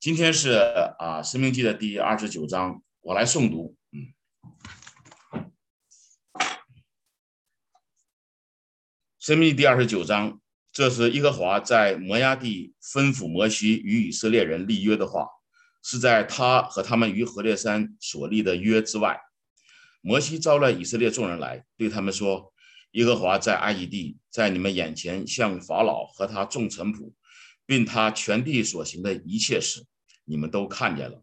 [0.00, 3.74] 今天是啊《生命记》的第二十九章，我来诵读。
[3.90, 4.14] 嗯，
[9.18, 10.40] 《生命记》第二十九章，
[10.70, 15.26] 这是耶和华在摩崖地吩咐摩西与以色列人立约的话，
[15.82, 19.20] 是在他和他们于何烈山所立的约之外。
[20.00, 22.52] 摩西招了以色列众人来，对他们说
[22.92, 27.12] ：“耶和华在埃及地，在你们眼前向法老和他众臣仆。”
[27.68, 29.84] 并他全地所行的一切事，
[30.24, 31.22] 你们都看见了，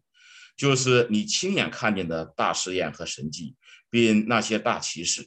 [0.56, 3.56] 就是你亲眼看见的大试验和神迹，
[3.90, 5.26] 并那些大奇事。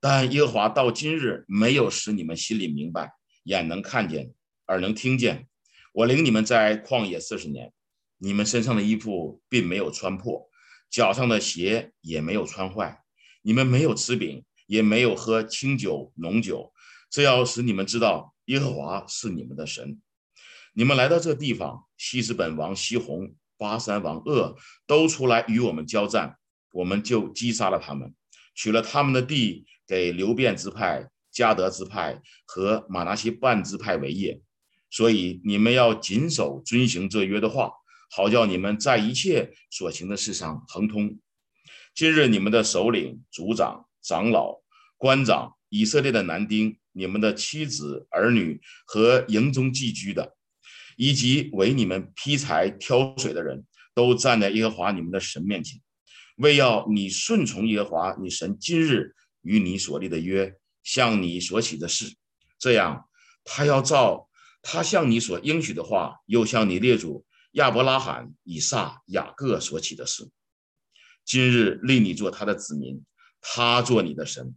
[0.00, 3.12] 但耶和华到今日没有使你们心里明白，
[3.44, 4.32] 眼能看见，
[4.66, 5.46] 耳能听见。
[5.92, 7.72] 我领你们在旷野四十年，
[8.18, 10.50] 你们身上的衣服并没有穿破，
[10.90, 13.04] 脚上的鞋也没有穿坏。
[13.42, 16.72] 你们没有吃饼，也没有喝清酒浓酒，
[17.08, 20.00] 这要使你们知道耶和华是你们的神。
[20.72, 24.56] 你们来到这地方，西斯本王西宏、巴山王鄂
[24.86, 26.38] 都出来与我们交战，
[26.72, 28.14] 我们就击杀了他们，
[28.54, 34.40] 取了他们的地，给流变支派、加德支派和马拿西半支派为业。
[34.90, 37.72] 所以你们要谨守遵行这约的话，
[38.10, 41.18] 好叫你们在一切所行的事上亨通。
[41.94, 44.62] 今日你们的首领、族长、长老、
[44.96, 50.36] 官长、以色列的男丁、你们的妻子、儿女和营中寄居的。
[51.02, 55.80] 以及为你们劈柴挑水的人都站在耶和华你们的神面前，
[56.36, 62.14] 为要你顺从耶和华你神今日与你所立的约，向你所起的事，
[62.58, 63.08] 这样
[63.44, 64.28] 他要照
[64.60, 70.28] 他向你所应许的话，又向你列祖亚伯拉罕、以撒、雅各所起的事，
[71.24, 73.02] 今日立你做他的子民，
[73.40, 74.54] 他做你的神。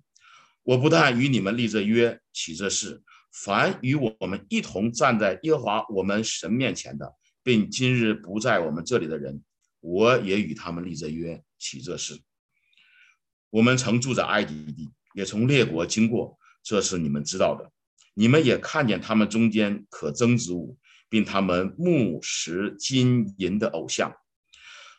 [0.64, 3.02] 我不但与你们立这约，起这事。
[3.34, 9.44] 凡与我们一同站在耶和华我们神面前的，并今日不在我们这里的人，
[9.80, 12.22] 我也与他们立这约，起这事。
[13.50, 17.72] 我们曾住在埃及地，也从列国经过，这是你们知道的。
[18.14, 20.78] 你们也看见他们中间可憎之物，
[21.10, 24.16] 并他们木石金银的偶像，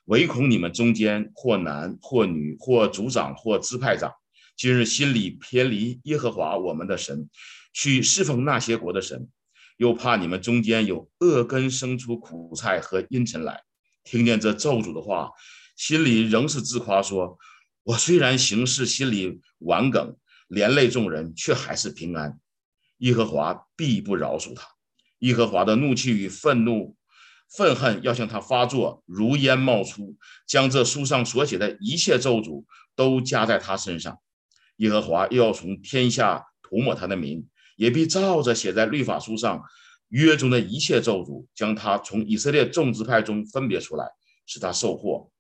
[0.07, 4.13] 唯恐你们中间或男或女或族长或支派长，
[4.57, 7.31] 今日心里偏离耶和华我们的神。
[7.75, 9.29] 去侍奉那些国的神，
[9.77, 13.65] 又怕你们中间有恶根生出苦菜和阴沉来。
[14.05, 15.31] 听见这咒诅的话，
[15.77, 17.37] 心里仍是自夸说
[17.83, 22.39] ：“我虽然行事心里顽梗，连累众人，却还是平安。
[22.99, 24.69] 耶和华必不饶恕他。
[25.19, 26.97] 耶和华的怒气与愤怒、
[27.51, 32.65] 愤恨要向他发作，如烟冒出，将这书上所写的一切咒诅
[32.95, 34.19] 都加在他身上。
[34.77, 37.45] 耶和华又要从天下涂抹他的名。”
[37.77, 39.63] 也必照着写在律法书上
[40.09, 44.07] 约中的一切咒诅，将他从以色列众支派中分别出来，
[44.47, 45.31] 使他受祸。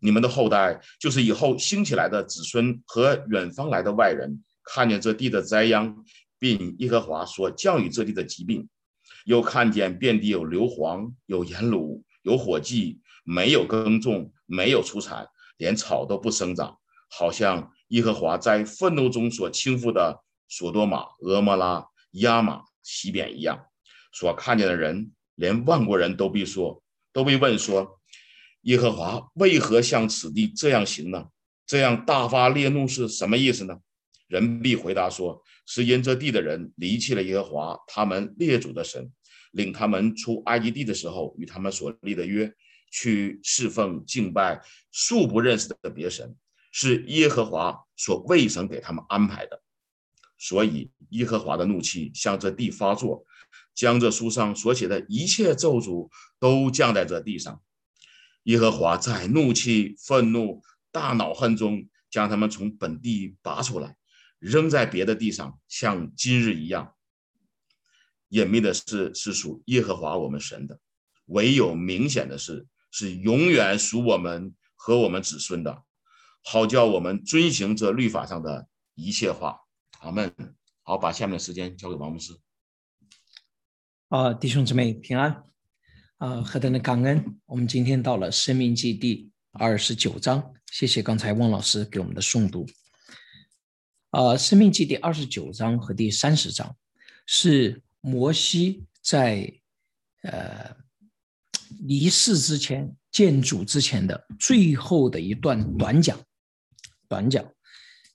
[0.00, 5.96] 你们的后代，就是以后兴起来的子孙和远方来的外人，看见这地的灾殃，
[6.38, 8.68] 并耶和华所降雨这地的疾病，
[9.24, 15.26] 又看见遍地有硫磺、有盐卤、有火迹，没有耕种，没有出产，
[15.56, 20.20] 连草都不生长，好像耶和华在愤怒中所倾覆的。
[20.56, 23.66] 索多玛、俄摩拉、亚玛、西扁一样，
[24.12, 26.80] 所看见的人，连万国人都必说，
[27.12, 28.00] 都被问说：
[28.60, 31.26] 耶和华为何向此地这样行呢？
[31.66, 33.76] 这样大发烈怒是什么意思呢？
[34.28, 39.10] 人必回答说：是因这地的人离弃了耶和华他们列祖的神，
[39.50, 42.48] 领他们出埃及地的时候与他们所立的约，
[42.92, 46.32] 去侍奉敬拜素不认识的别神，
[46.70, 49.60] 是耶和华所未曾给他们安排的。
[50.46, 53.24] 所以，耶和华的怒气向这地发作，
[53.74, 57.62] 将这书上所写的一切咒诅都降在这地上。
[58.42, 60.62] 耶和华在怒气、愤怒、
[60.92, 63.96] 大恼恨中，将他们从本地拔出来，
[64.38, 66.92] 扔在别的地上，像今日一样。
[68.28, 70.78] 隐秘的事是属耶和华我们神的，
[71.24, 75.84] 唯有明显的事是永远属我们和我们子孙的，
[76.42, 79.63] 好叫我们遵行这律法上的一切话。
[80.04, 80.32] 阿门。
[80.82, 82.36] 好，把下面的时间交给王牧师。
[84.08, 85.44] 啊，弟兄姊妹平安。
[86.18, 87.40] 啊，何等的感恩！
[87.46, 90.54] 我们今天到了《生命记》第二十九章。
[90.70, 92.66] 谢谢刚才汪老师给我们的诵读。
[94.10, 96.76] 啊，《生命记》第二十九章和第三十章
[97.26, 99.52] 是摩西在
[100.22, 100.76] 呃
[101.80, 106.18] 离世之前见主之前的最后的一段短讲。
[107.08, 107.44] 短讲，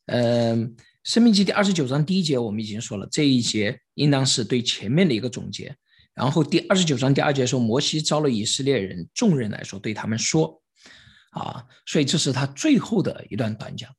[0.06, 0.76] 嗯。
[1.10, 5.76] 生命记第二十九章第一节，我们已经说了，这一节应当是对前面的一个总结。
[6.14, 10.62] 然后第二十九章第二节说，摩西招了以色列人众人来说，对他们说，
[11.32, 13.90] 啊，所以这是他最后的一段短讲，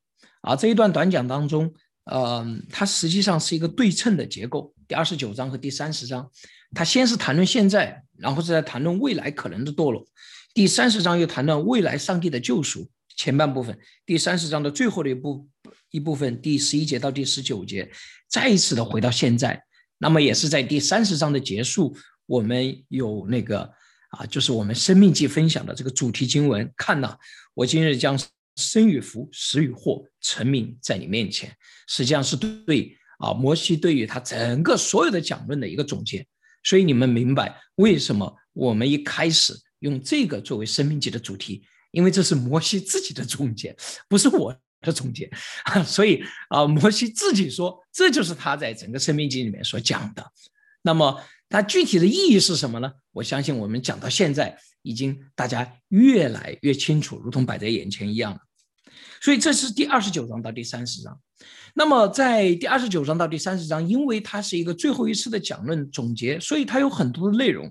[0.42, 1.74] 啊，这一段短讲当中，
[2.04, 4.72] 呃，它实际上是一个对称的结构。
[4.86, 6.30] 第二十九章和第三十章，
[6.76, 10.06] 他先是谈论现在，然后是在谈论未来可能的堕落。
[10.54, 12.88] 第三十章又谈论未来上帝的救赎。
[13.20, 15.46] 前半部分，第三十章的最后的一部
[15.90, 17.86] 一部分，第十一节到第十九节，
[18.30, 19.62] 再一次的回到现在。
[19.98, 21.94] 那么也是在第三十章的结束，
[22.24, 23.70] 我们有那个
[24.12, 26.72] 啊，就是我们生命记分享的这个主题经文。
[26.74, 27.14] 看呐，
[27.52, 28.18] 我今日将
[28.56, 31.54] 生与福、死与祸成名在你面前，
[31.88, 36.26] 实际上是对啊，摩西对于他整个所有的讲论的一个总结。
[36.64, 41.62] 所以你们明白为什么我们一开始用这个作为生命记的主题。
[41.90, 43.76] 因为这是摩西自己的总结，
[44.08, 45.30] 不是我的总结，
[45.84, 50.24] 所以啊，摩西自己说，这就是他在整个生命记里面所讲的。
[50.82, 52.90] 那么，它具体的意义是什么呢？
[53.12, 58.40] 我相信我们讲到现在，已经大家越来越清楚，如同摆在眼前一样。
[59.20, 61.20] 所以，这是第二十九章到第三十章。
[61.74, 67.70] 那么，在第二十九章到第三十章，因为它是一个最后一次的讲论总结，所以它有很多的内容。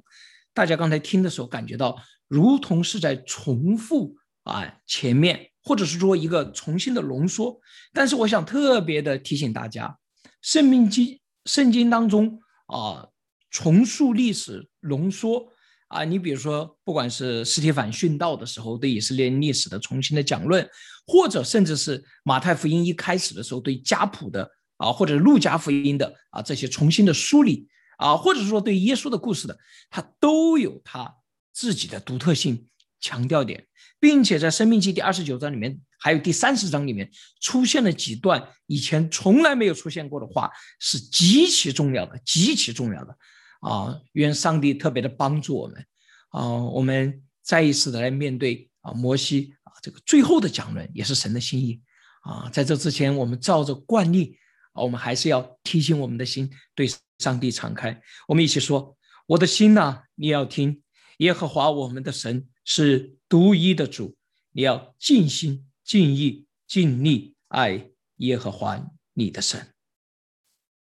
[0.53, 1.97] 大家刚才听的时候，感觉到。
[2.29, 7.59] 如同是在重复啊前面，或者是说一个重新的浓缩。
[7.91, 9.87] 但是我想特别的提醒大家，
[10.41, 11.07] 《圣命经》
[11.45, 13.07] 圣经当中啊，
[13.49, 15.47] 重塑历史、浓缩
[15.87, 20.69] 啊，你比如说，不管是斯提凡殉道的时候对以色列历史的重新的讲论，
[21.07, 24.47] 或者甚至是马太福音一开始的时候对家谱的
[24.77, 27.67] 啊，或者路加福音的啊这些重新的梳理
[27.97, 29.57] 啊，或者说对耶稣的故事的，
[29.89, 31.15] 它都有它。
[31.53, 32.67] 自己的独特性
[32.99, 33.65] 强调点，
[33.99, 37.09] 并且在《生命记》第二十九章里面，还有第三十章里面
[37.41, 43.17] 出现了几段以前从来没有出现过的话，是极其重要的，极其重要的
[43.61, 43.99] 啊！
[44.13, 45.85] 愿上帝特别的帮助我们
[46.29, 46.55] 啊！
[46.63, 51.81] 我们再一次的来面对啊，摩西啊，这个最后的讲论也是神的心意
[52.21, 52.49] 啊！
[52.51, 54.37] 在这之前，我们照着惯例
[54.73, 58.01] 啊，我们还是要提醒我们的心对上帝敞开。
[58.27, 58.95] 我们一起说
[59.27, 60.81] ：“我的心呐，你要听。”
[61.19, 64.15] 耶和华我们的神是独一的主，
[64.51, 69.73] 你要尽心、尽意、尽力爱耶和华你的神。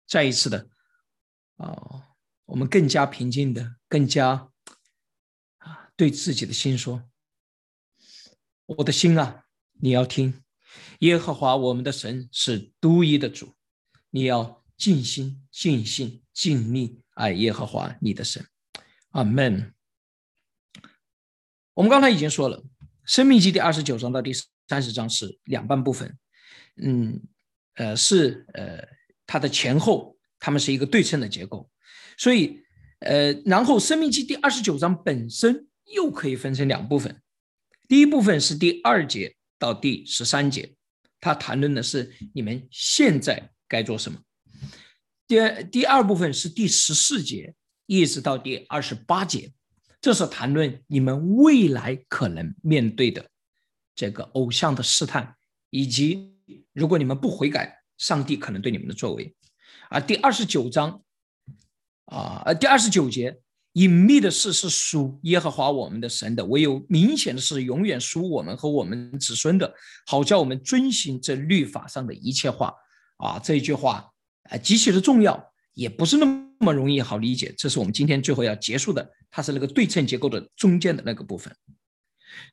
[0.06, 0.68] 再一次的
[1.56, 4.52] 啊，我们更加平静的，更加
[5.56, 7.02] 啊，对自己的心说
[8.66, 9.46] ：“我的心啊，
[9.80, 10.44] 你要听，
[10.98, 13.54] 耶和华我们的神是独一的主，
[14.10, 18.46] 你要尽心、尽心、尽力爱耶和华你的神。”
[19.12, 19.72] 阿门。
[21.76, 22.56] 我们刚才已经说了，
[23.05, 24.32] 《生命记》第二十九章到第
[24.67, 26.17] 三十章是两半部分，
[26.82, 27.20] 嗯，
[27.75, 28.82] 呃，是呃，
[29.26, 31.69] 它的前后它们是一个对称的结构，
[32.17, 32.62] 所以，
[33.00, 37.20] 呃，然后《生命记》第二十九章本身又可以分成两部分，
[37.87, 40.75] 第一部分是第二节到第十三节，
[41.20, 44.19] 它谈论的是你们现在该做什么；
[45.28, 49.52] 第二第二部分是第十四节一直到第二十八节。
[50.06, 53.28] 这是谈论你们未来可能面对的
[53.92, 55.34] 这个偶像的试探，
[55.70, 56.32] 以及
[56.72, 59.34] 如果你们不悔改，上帝可能对你们的作为。
[59.88, 61.02] 啊，第二十九章，
[62.04, 63.36] 啊，呃，第二十九节，
[63.72, 69.75] 隐秘的事是属耶和华我们的神的，唯有明显的事永远属我们和我们子孙的，
[70.06, 72.72] 好叫我们遵行这律法上的一切话。
[73.16, 74.08] 啊，这一句话
[74.50, 76.45] 啊，极其的重要，也不是那么。
[76.75, 81.54] 容易好理解，这是我们今天最后要结束的，它是那个对称结构的中间的那个部分。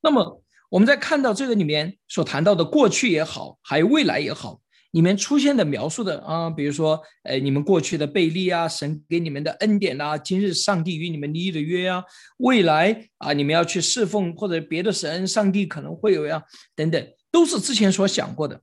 [0.03, 4.59] 那么我们在看到这个里面所谈到的过去也好，还有未来也好，
[4.91, 12.03] 里面出现的描述的啊，比如说，呃，你们过去的背离啊，神给你们的恩典啊，今日上帝与你们立的约啊，
[12.39, 16.43] 未来啊，你们要去侍奉或者别的神，上帝可能会有呀，
[16.75, 18.61] 等等，都是之前所想过的。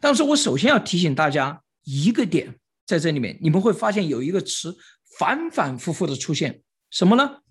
[0.00, 2.54] 但是我首先要提醒大家一个点。
[2.88, 4.74] 在这里面，你们会发现有一个词
[5.18, 7.42] 反反复复的出现，什么呢？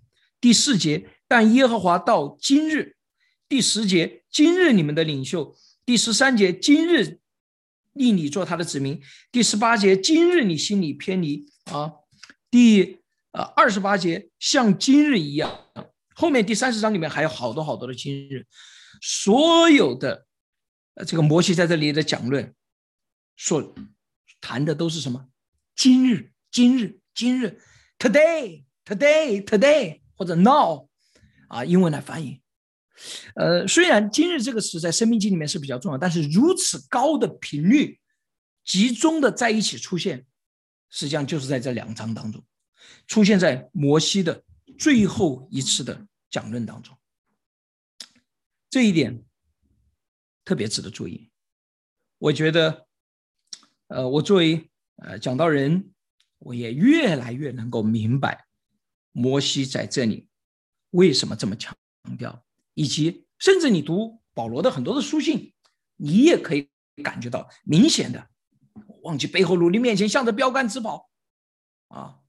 [0.41, 2.95] 第四节，但耶和华到今日；
[3.47, 7.19] 第十节，今日你们的领袖；第十三节，今日
[7.93, 8.99] 立你做他的子民；
[9.31, 12.01] 第十八节，今日你心里偏离啊；
[12.49, 13.01] 第
[13.33, 15.67] 呃二十八节，像今日一样。
[16.15, 18.43] 后面第三十章里面还有好多好多的今日，
[19.03, 20.25] 所有的
[21.05, 22.55] 这个摩西在这里的讲论
[23.35, 23.75] 说。
[24.41, 25.27] 谈的都是什么？
[25.75, 27.59] 今日，今日，今日
[27.99, 30.87] ，today，today，today，或者 now，
[31.47, 32.41] 啊，英文来翻译。
[33.35, 37.99] 呃，虽然“今日”这个词在《生命经》里面是比较重要，但是如此高的频率
[38.65, 40.25] 集中的在一起出现，
[40.89, 42.43] 实际上就是在这两章当中。
[43.05, 44.43] 出现在摩西的
[44.79, 46.97] 最后一次的讲论当中。
[48.67, 49.23] 这一点
[50.43, 51.29] 特别值得注意。
[52.17, 52.86] 我觉得，
[53.87, 55.91] 呃，我作为呃讲道人，
[56.39, 58.45] 我也越来越能够明白
[59.11, 60.27] 摩西在这里
[60.91, 61.75] 为什么这么强
[62.17, 65.53] 调，以及甚至你读保罗的很多的书信，
[65.95, 66.69] 你也可以
[67.03, 68.27] 感觉到明显的
[69.03, 71.09] 忘记背后努力面前向着标杆直跑
[71.87, 72.19] 啊，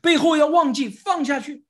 [0.00, 1.64] 背后要忘记放下去。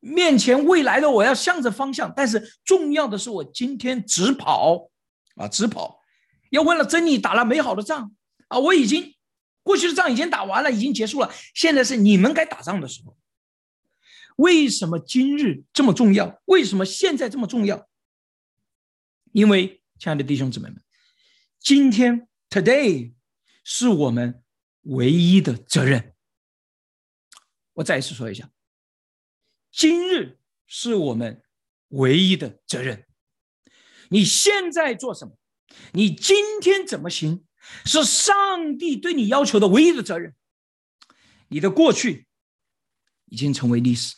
[0.00, 4.90] 面前未来的我要向着方向，但是重要的是我今天直跑
[5.36, 6.00] 啊，直跑，
[6.50, 8.12] 要为了真理打了美好的仗
[8.52, 8.58] 啊！
[8.58, 9.14] 我已经
[9.62, 13.16] 过去的仗已经打完了，已经结束了，现在是你们该打仗的时候。
[14.36, 16.40] 为什么今日这么重要？
[16.44, 17.88] 为什么现在这么重要？
[19.32, 20.82] 因为亲爱的弟兄姊妹们，
[21.58, 23.14] 今天 today
[23.64, 24.42] 是我们
[24.82, 26.14] 唯一的责任。
[27.74, 28.50] 我再一次说一下。
[29.70, 31.42] 今日是我们
[31.88, 33.06] 唯一的责任。
[34.10, 35.38] 你现在做什么？
[35.92, 37.46] 你今天怎么行？
[37.84, 40.34] 是上帝对你要求的唯一的责任。
[41.48, 42.26] 你的过去
[43.26, 44.16] 已经成为历史。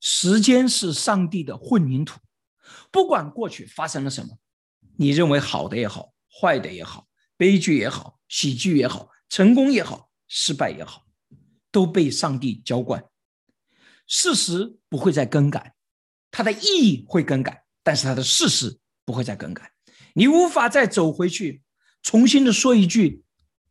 [0.00, 2.20] 时间是上帝的混凝土，
[2.90, 4.38] 不管过去发生了什么，
[4.96, 11.06] 你认为好的也好，坏的也好，悲剧也好，喜剧也好，成功也好，失败也好，
[11.70, 13.02] 都被上帝浇灌。
[14.06, 15.74] 事实不会再更改，
[16.30, 19.72] 它的意义会更改，但是它的事实不会再更改。
[20.12, 21.62] 你无法再走回去，
[22.06, 23.24] 重新的说一句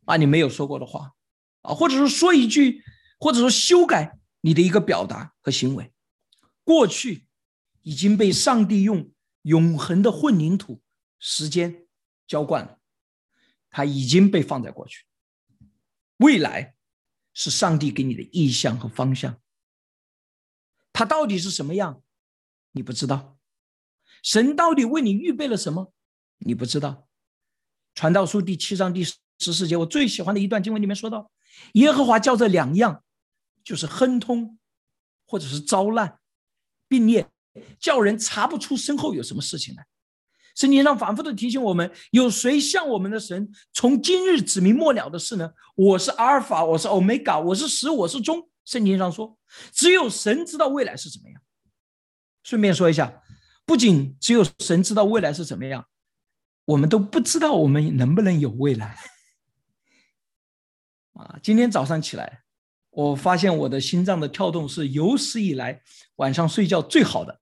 [0.04, 1.14] 啊你没有说过的话
[1.62, 2.84] 啊，或者说说一句，
[3.18, 5.90] 或者说修改你的一个表达和行为。
[6.62, 7.26] 过去
[7.80, 10.82] 已经被上帝用永恒的混凝土
[11.18, 11.86] 时间
[12.26, 12.78] 浇灌了，
[13.70, 15.06] 它已经被放在过去。
[16.18, 16.76] 未来
[17.32, 19.40] 是上帝给你的意向和方向。
[20.92, 22.02] 他到底是什么样，
[22.72, 23.38] 你不知道；
[24.22, 25.94] 神到底为你预备了什么，
[26.38, 27.05] 你不知道。
[27.96, 29.16] 传道书第七章第十
[29.54, 31.30] 四节，我最喜欢的一段经文里面说到：
[31.72, 33.02] 耶和华叫这两样，
[33.64, 34.58] 就是亨通，
[35.26, 36.18] 或者是遭难、
[36.86, 37.26] 并列，
[37.80, 39.86] 叫人查不出身后有什么事情来。
[40.54, 45.50] 圣经上反复的提醒我们：有谁像我们的神，从今日指明末了的事呢？
[45.74, 48.46] 我是阿尔法，我是欧米伽，我是始，我是终。
[48.66, 49.38] 圣经上说，
[49.72, 51.40] 只有神知道未来是怎么样。
[52.42, 53.22] 顺便说一下，
[53.64, 55.86] 不仅只有神知道未来是怎么样，
[56.66, 58.96] 我们都不知道我们能不能有未来。
[61.14, 62.42] 啊，今天早上起来，
[62.90, 65.80] 我发现我的心脏的跳动是有史以来
[66.16, 67.40] 晚上睡觉最好的。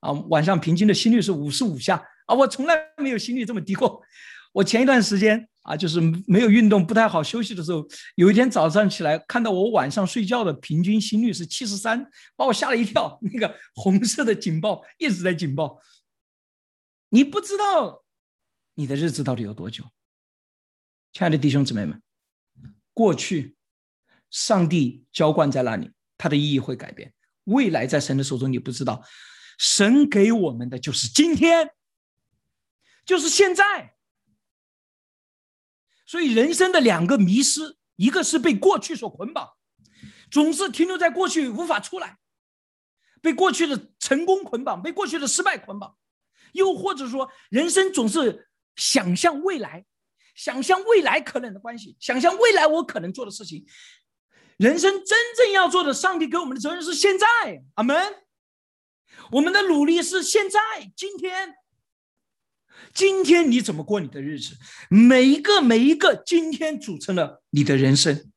[0.00, 4.00] 啊，晚上平均的心率是五十五下啊，我从来没有心率这么低过。
[4.52, 5.46] 我前一段时间。
[5.66, 7.84] 啊，就是没有运动不太好休息的时候，
[8.14, 13.18] 有一天早上起来看到我晚上睡觉的平均心率是七十三，把我吓了一跳。
[13.20, 15.80] 那个红色的警报一直在警报。
[17.08, 18.04] 你不知道
[18.78, 19.84] 你的日子到底有多久，
[21.12, 22.02] 亲爱的弟兄姊妹们，
[22.92, 23.56] 过去
[24.30, 27.14] 上帝浇灌在那里，它的意义会改变。
[27.44, 29.02] 未来在神的手中，你不知道，
[29.58, 31.70] 神给我们的就是今天，
[33.06, 33.94] 就是现在。
[36.04, 39.54] 所以，人生的两个迷失，一个是被过去所捆绑，
[40.30, 42.18] 总是停留在过去无法出来；
[43.22, 45.96] 被过去的成功捆绑，被过去的失败捆绑；
[46.52, 49.84] 又或者说，人生总是想象未来，
[50.34, 53.66] 想象未来可能的关系，想象未来我可能做的事情。
[54.58, 57.26] 人生真正要做的，上帝给我们的责任是现在。
[57.74, 57.96] 阿门。
[59.32, 60.60] 我们的努力是现在，
[60.94, 61.56] 今天。
[62.92, 64.56] 今天你怎么过你的日子？
[64.90, 68.30] 每一个每一个今天组成了你的人生。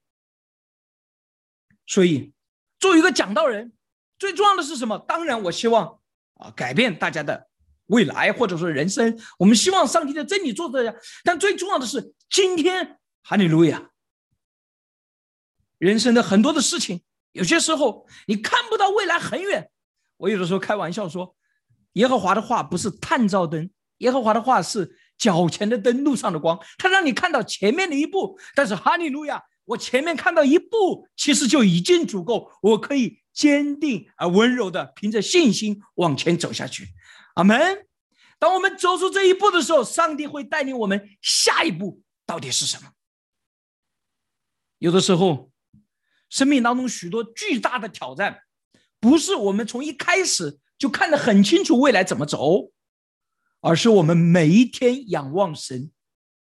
[1.85, 2.33] 所以，
[2.79, 3.73] 作为一个讲道人，
[4.17, 4.97] 最重要的是什么？
[4.97, 5.99] 当然，我希望
[6.35, 7.48] 啊，改变大家的
[7.89, 9.15] 未来，或者说人生。
[9.37, 10.95] 我们希望上帝的真理做这样。
[11.23, 13.91] 但最重要的是，今天，哈利路亚！
[15.77, 19.69] 人生的很多的事情，有些时候你看不到未来很远。
[20.17, 21.35] 我有的时候开玩笑说，
[21.93, 23.69] 耶和华的话不是探照灯。
[23.99, 26.59] 耶和华的话是脚前的灯，路上的光。
[26.77, 36.87] 他让你看到前面的一步，但是哈利路亚，我前面看到一步，其实就已经足够，我可以坚定而温柔的凭着信心往前走下去。
[37.35, 37.87] 阿门。
[38.37, 42.91] 当我们走出这一步的时候，上帝会带领我们下一步到底是什么？
[44.77, 45.51] 有的时候，
[46.29, 48.43] 生命当中许多巨大的挑战，
[48.99, 52.71] 不是我们从一开始就看得很清楚未来怎么走。
[53.61, 55.91] 而是我们每一天仰望神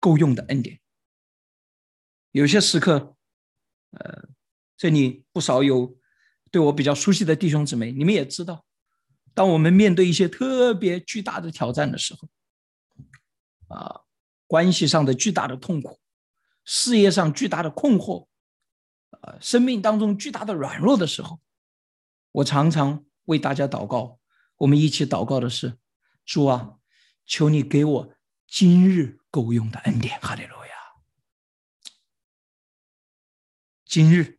[0.01, 0.81] 够用的恩典。
[2.31, 3.15] 有些时刻，
[3.91, 4.27] 呃，
[4.75, 5.99] 这里不少有
[6.51, 8.65] 对我比较熟悉的弟兄姊妹，你们也知道，
[9.35, 12.29] 当我们面对一些特别巨大的挑战的时候，
[13.69, 14.01] 啊，
[14.47, 15.99] 关系上的巨大的痛苦，
[16.65, 18.29] 事业上巨大的困惑，
[19.11, 21.41] 啊，生命当中巨大的软弱的时候，
[22.31, 24.21] 我常常为大家祷告。
[24.59, 25.77] 我们一起祷告的是：
[26.25, 26.79] 主啊，
[27.27, 28.15] 求你给我
[28.47, 30.21] 今日够用的恩典。
[30.21, 31.91] 哈利路亚！
[33.85, 34.39] 今日。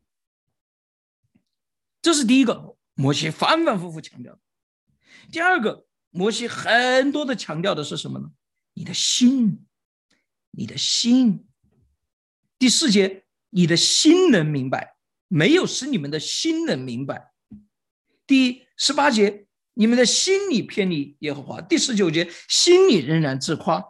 [2.02, 4.40] 这是第一个，摩西反反复复强调。
[5.32, 8.32] 第二个，摩西很多的强调的是什么呢？
[8.74, 9.66] 你的心，
[10.52, 11.48] 你的心。
[12.60, 14.96] 第四节，你的心能明白，
[15.28, 17.32] 没有使你们的心能明白。
[18.28, 21.62] 第十八节，你们的心里偏离耶和华。
[21.62, 23.84] 第十九节，心里仍然自夸。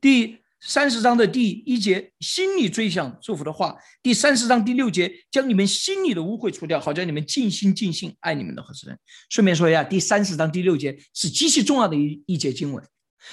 [0.00, 0.43] 第。
[0.66, 8.98] 三十章的第一节，心里追想祝福的话；第三十章第六节，将你们心里的污秽除掉，好叫你们尽心尽性爱你们的合适人。
[9.28, 12.82] 顺便说一下，第三十章第六节是极其重要的一一节经文。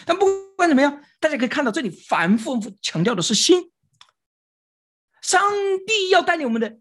[0.06, 0.26] 但不
[0.58, 3.72] 管怎么样，大家可以看到这里反复强调的是心。
[5.22, 5.42] 上
[5.88, 6.80] 帝要带领我们的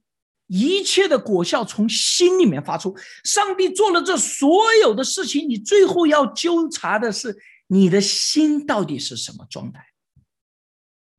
[0.49, 2.97] 一切的果效从心里面发出。
[3.23, 7.39] 上帝做了这所有的事情，你最后要纠察的是
[7.69, 9.87] 你的心到底是什么状态。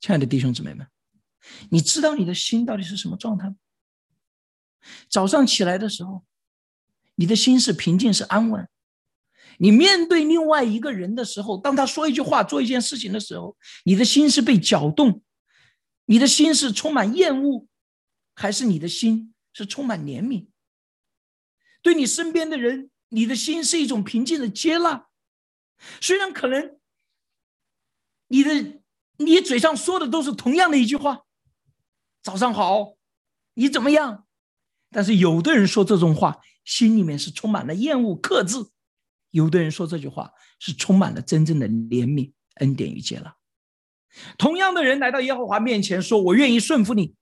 [0.02, 0.84] 亲爱的弟兄姊妹们，
[1.70, 3.54] 你知道你的心到底是什么状态吗？
[5.08, 6.24] 早上起来的时候，
[7.14, 8.64] 你的心是平静是安稳；
[9.58, 15.22] 你面对另外一个人的时候，当他说一句话、做一件事情的时候，你的心是被搅动，
[16.06, 17.68] 你的心是充满厌恶，
[18.34, 20.48] 还是你的心是充满怜悯？
[21.80, 25.06] 对你身边的人，你的心是一种平静的接纳，
[26.00, 26.76] 虽然可能
[28.26, 28.81] 你的。
[29.24, 31.22] 你嘴上说的都是同样的一句话
[32.22, 32.94] ：“早上好，
[33.54, 34.26] 你怎么样？”
[34.90, 38.70] 但是有的人说这种话，心里面是充满了厌恶、克制；
[39.30, 43.34] 有的人说这句话是充满了真正的怜悯、恩典与接纳。
[44.36, 47.14] 同样的人来到耶和华面前说：“我愿意顺服你。”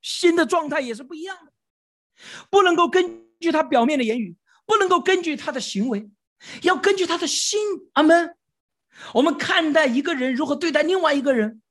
[0.00, 1.52] 心的状态也是不一样的，
[2.50, 4.34] 不能够根据他表面的言语，
[4.64, 6.10] 不能够根据他的行为，
[6.62, 7.60] 要根据他的心。
[7.92, 8.34] 阿门。
[9.12, 11.62] 我们看待一个人如何对待另外一个人，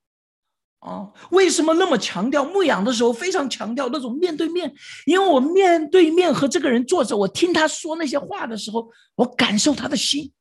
[0.80, 4.74] 啊，为什么那么强调牧养的时候非常强调那种面对面？
[5.06, 10.32] 因为我面对面和这个人坐着，我听他说那些话的时候，我感受他的心，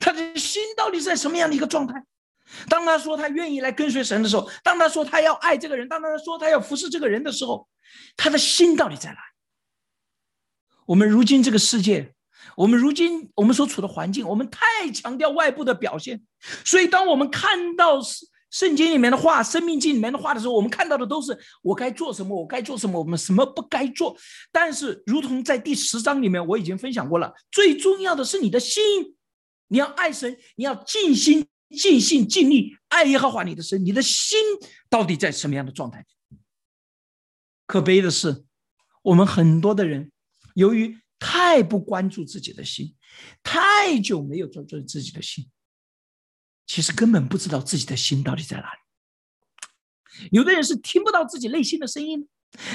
[0.00, 2.02] 他的心到底在什么样的一个状态？
[2.68, 7.68] 当他说他愿意来跟随神的时候，当他说他要爱这个人，当他说他要服侍这个人的时候，
[8.16, 9.18] 他的心到底在哪？
[10.86, 12.14] 我们如今这个世界。
[12.56, 16.20] 我们如今我们所处的环境，我们太强调外部的表现，
[16.64, 18.00] 所以当我们看到
[18.50, 24.16] 圣经里面的话、生命经里面的话的时候，我们看到的都是我该做什么，我该做什么，我们什么不该做。
[24.50, 28.82] 但是，如同在第十章里面我已经分享过了，最重要的是你的心，
[29.68, 33.84] 你要爱神，你要尽心、尽心、尽力爱耶和华你的神。
[33.84, 34.38] 你的心
[34.88, 36.04] 到底在什么样的状态？
[37.66, 38.44] 可悲的是，
[39.02, 40.10] 我们很多的人
[40.54, 40.98] 由于。
[41.18, 42.94] 太不关注自己的心，
[43.42, 45.48] 太久没有专注自己的心，
[46.66, 50.28] 其实根本不知道自己的心到底在哪里。
[50.30, 52.28] 有的人是听不到自己内心的声音，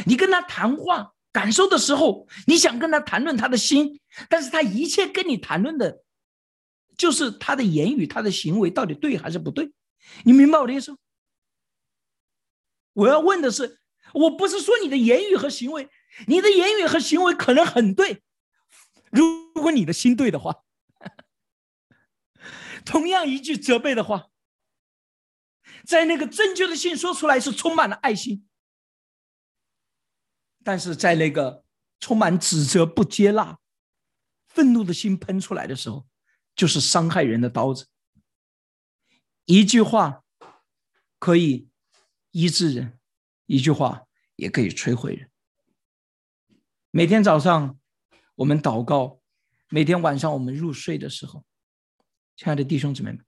[0.05, 6.03] 你跟他谈话、感受的时候，你想跟他谈论他的心，但是他一切跟你谈论的，
[6.97, 9.71] 就是他的言语、他的行为到底对还是不对？
[10.23, 10.95] 你明白我的意思？
[12.93, 13.79] 我要问的是，
[14.13, 15.89] 我不是说你的言语和行为，
[16.27, 18.21] 你的言语和行为可能很对。
[19.13, 20.63] 如果你的心对的话，
[22.83, 24.31] 同样一句责备的话，
[25.85, 28.47] 在那个正确的信说出来是充满了爱心，
[30.63, 31.63] 但是在那个
[31.99, 33.59] 充满指责、不接纳、
[34.47, 36.07] 愤怒的心喷出来的时候，
[36.55, 37.87] 就是伤害人的刀子。
[39.45, 40.23] 一句话
[41.19, 41.69] 可以
[42.31, 42.99] 医治人，
[43.45, 45.29] 一句话也可以摧毁人。
[46.89, 47.79] 每天早上。
[48.35, 49.21] 我们祷告，
[49.69, 51.45] 每天晚上我们入睡的时候，
[52.35, 53.23] 亲爱的弟兄姊妹们，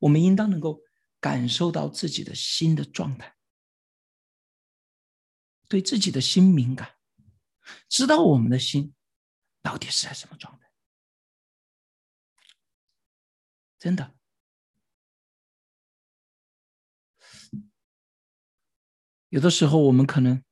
[0.00, 0.82] 我们应当能够
[1.20, 3.36] 感受到自己的心的状态，
[5.68, 6.96] 对自己的心敏感，
[7.88, 8.94] 知道我们的心
[9.62, 10.68] 到底是在什么状态。
[13.78, 14.18] 真的，
[19.28, 20.42] 有的时候我们可能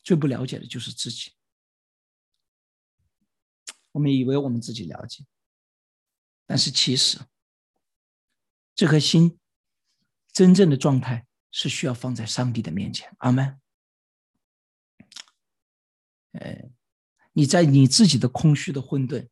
[0.00, 1.32] 最不了解的就是自己。
[3.92, 5.24] 我们以为我们自己了解，
[6.46, 7.18] 但是其实
[8.74, 9.38] 这颗心
[10.32, 13.14] 真正的状态是需要放在上帝的面前。
[13.18, 13.58] 阿门。
[16.32, 16.70] 呃，
[17.32, 19.26] 你在你自己的空虚的混沌，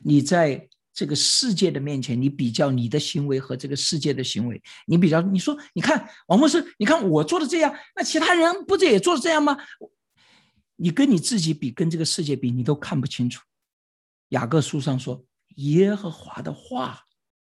[0.00, 9.56] 你在这个世界的面前，你比较你的行为和这个世界的行为，你比较，你说，你看王牧师，你看我做的这样，那其他人不是也做的这样吗？
[10.74, 13.46] 你跟你自己比，跟这个世界比，你都看不清楚。
[14.28, 15.24] 雅各书上说，
[15.56, 17.04] 耶和华的话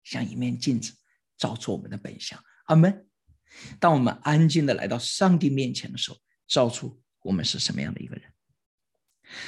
[0.02, 0.92] 像一面镜子，
[1.36, 2.42] 照出我们的本相。
[2.66, 3.06] 阿门。
[3.78, 8.32] 当我们安静的来到上帝面前的时候，照出我们是什么样的一个人。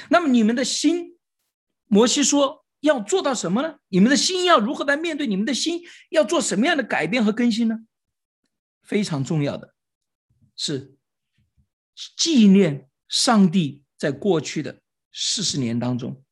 [0.09, 1.17] 那么你们的心，
[1.85, 3.77] 摩西说要做到什么呢？
[3.89, 5.27] 你们的心要如何来面对？
[5.27, 7.77] 你们的心要做什么样的改变和更新呢？
[8.81, 9.75] 非常重要的
[10.55, 10.97] 是
[12.17, 16.23] 纪念上帝在过去的四十年当中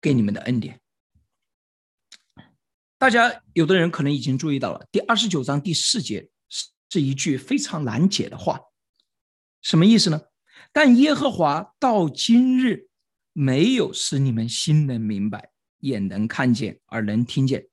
[0.00, 0.80] 给你们的恩典。
[2.98, 8.60] 大家有的人可能已经注意到了，第二十九章第四节是是一句非常难解的话，
[9.62, 10.20] 什么意思呢？
[10.72, 12.88] 但耶和华到今日
[13.32, 17.68] 没有使你们心能明白，眼能看见，耳能听见。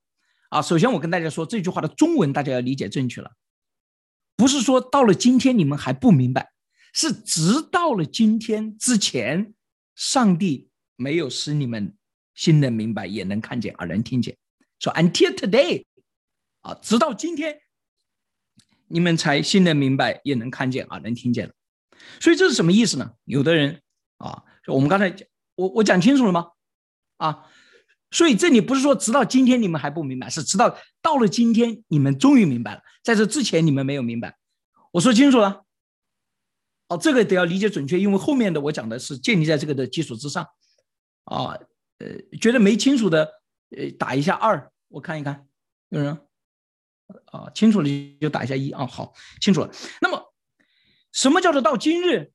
[0.49, 3.31] 啊，首先我跟大家说这句话的中文，大家要理解正确了，
[4.37, 6.53] 不是说到了今天你们还不明白，
[6.93, 9.53] 是直到了今天之前，
[9.93, 11.97] 上帝没有使你们
[12.37, 14.37] 心能明白，眼能看见，耳能听见。
[14.79, 15.83] 说 until today，
[16.61, 17.59] 啊，直到今天，
[18.87, 21.53] 你们才心能明白，也能看见，耳能听见了。
[22.21, 23.11] 所以这是什么意思呢？
[23.25, 23.81] 有的人
[24.17, 25.13] 啊，我们刚才，
[25.55, 26.51] 我我讲清楚了吗？
[27.17, 27.49] 啊，
[28.11, 34.37] 所以这里不是说直到今天你们还不明白，是直到到了今天你们终于明白了，在这之前你们没有明白。
[34.91, 35.65] 我说清楚了，
[36.89, 40.47] 哦，这个得要理解准确，因为后面的我讲的是建立在这个的基础之上。
[41.23, 41.59] 啊，
[41.99, 45.47] 呃，觉得没清楚的，呃，打一下二，我看一看，
[45.89, 46.17] 有人
[47.25, 49.71] 啊，清楚了就打一下一啊，好，清楚了。
[50.01, 50.33] 那么。
[51.13, 52.31] 什么叫做到今日，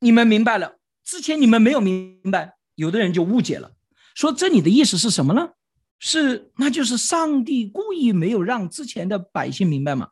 [0.00, 0.80] 你们明白了？
[1.04, 3.76] 之前你们没有明白，有的人就误解了，
[4.16, 5.52] 说这里的意思是什么呢？
[6.00, 10.10] 是那就是上帝故意没有让之前的百姓明白吗？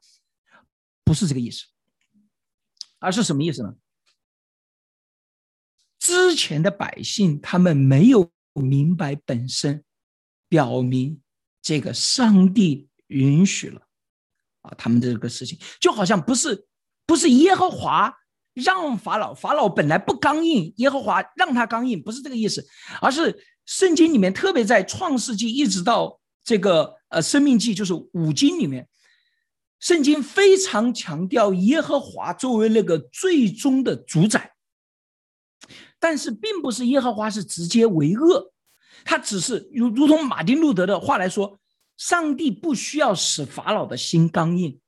[1.03, 1.65] 不是这个意思，
[3.01, 3.75] 而是什么意思呢？
[5.99, 9.83] 之前的百姓他们没有明白本身，
[10.49, 11.21] 表明
[11.63, 13.81] 这个上帝允许了
[14.63, 16.67] 啊，他们这个事情就好像不是。
[17.05, 18.15] 不是耶和华
[18.55, 22.65] 让法老，法老本来不刚硬，耶和华让他刚硬，不是这个意思，
[23.01, 28.89] 而是圣经里面特别在创世纪一直到这个呃生命记，就是五经里面，
[29.81, 34.52] 圣经非常强调耶和华作为那个最终的主宰，
[36.03, 38.53] 但是并不是耶和华是直接为恶，
[39.05, 41.61] 他只是如如同马丁路德的话来说，
[41.97, 44.81] 上帝不需要使法老的心刚硬，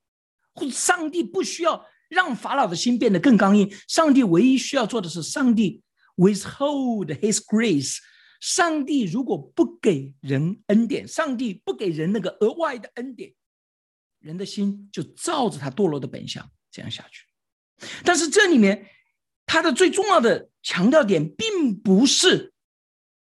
[0.52, 1.86] 或上帝不需要。
[2.10, 3.68] 让法老的心变得更刚硬。
[3.88, 5.82] 上帝唯一需要做的是，上帝
[6.16, 7.96] withhold His grace。
[8.40, 13.34] 上帝如果不给人恩典，上帝不给人那个额外的恩典，
[14.20, 17.24] 人的心就照着他堕落的本相这样下去。
[18.04, 18.86] 但是这里面，
[19.46, 22.52] 他的最重要的强调点，并不是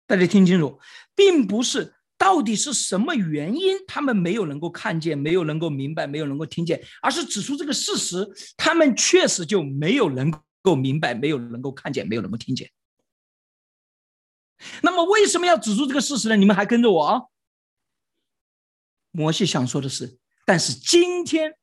[0.07, 0.79] 大家听清楚，
[1.15, 1.95] 并不是。
[2.19, 3.79] 到底是什么原因？
[3.87, 12.71] 他们没有能够看见，没有能够明白，没有能够听见，而是指出这个事实：他们确实就没有能够明白，没有能够看见，没有能够听见。
[14.83, 16.37] 那么，为什么要指出这个事实呢？
[16.37, 17.23] 你们还跟着我啊？
[19.13, 21.55] 摩西想说的是：但是今天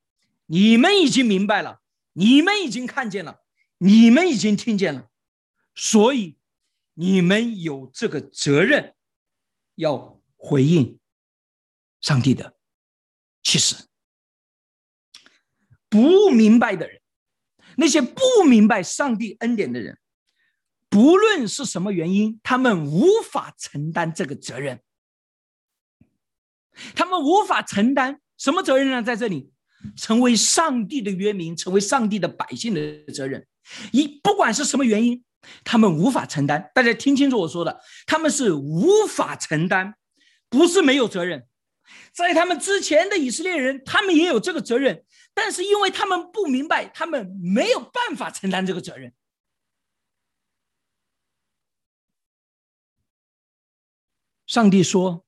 [0.47, 1.81] 你们已经明白了，
[2.13, 3.41] 你们已经看见了，
[3.77, 5.09] 你们已经听见了，
[5.73, 6.37] 所以
[6.93, 8.95] 你们有这个责任
[9.75, 10.15] 要。
[10.39, 10.99] 回应
[11.99, 12.55] 上帝的
[13.41, 13.75] 其实
[15.89, 17.01] 不明白的人，
[17.75, 19.97] 那些不明白上帝恩典的人，
[20.89, 24.79] 不论是什么原因，他们无法承担这个责任。
[26.95, 29.01] 他们无法承担什么责任呢？
[29.01, 29.51] 在这里，
[29.95, 33.47] 成为上帝的约民，成为上帝的百姓的责任。
[33.91, 35.23] 一不管是什么原因，
[35.63, 36.71] 他们无法承担。
[36.73, 39.95] 大家听清楚我说的，他们是无法承担。
[40.49, 41.45] 不是没有责任，
[42.13, 45.03] 在他们之前的以色列人，他们也有这个责任，
[45.33, 49.13] 但是因为他们不明白，他们没有办法承担这个责任。
[54.45, 55.25] 上帝说：“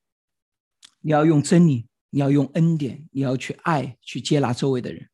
[1.03, 5.09] 你要用真理，你要用恩典，你要去爱，去接纳周围的人。”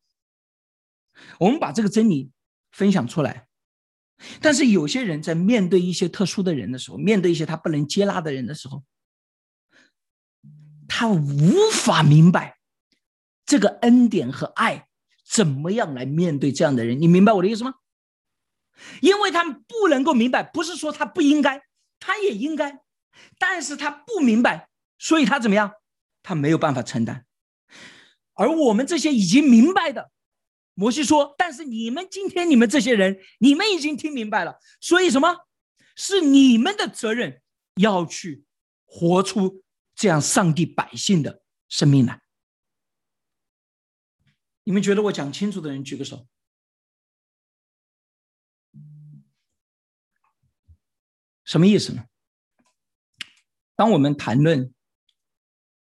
[1.40, 2.30] 我们把这个真理
[2.76, 3.48] 分享出来，
[4.42, 8.84] 但是有些人在面对一些特殊的人的时候，面对一些他不能接纳的人的时候。
[10.86, 12.58] 他无法明白
[13.46, 14.88] 这个恩典和爱
[15.26, 17.74] 怎么样来面对这样的人，你明白我的意思吗？
[19.00, 21.62] 因为他们不能够明白，不是说他不应该，
[21.98, 22.80] 他也应该，
[23.38, 25.72] 但是他不明白，所以他怎么样？
[26.22, 27.24] 他没有办法承担。
[28.34, 30.10] 而我们这些已经明白的，
[30.78, 35.46] 摩西说：“但是你们今天，你们这些人，你们已经听明白了，所以什么？
[35.96, 37.42] 是你们的责任，
[37.76, 38.44] 要去
[38.84, 42.20] 活出这样上帝百姓的生命来。”
[44.64, 46.26] 你们觉得我讲清楚的人举个手。
[51.44, 52.04] 什么意思呢？
[53.76, 54.74] 当我们谈论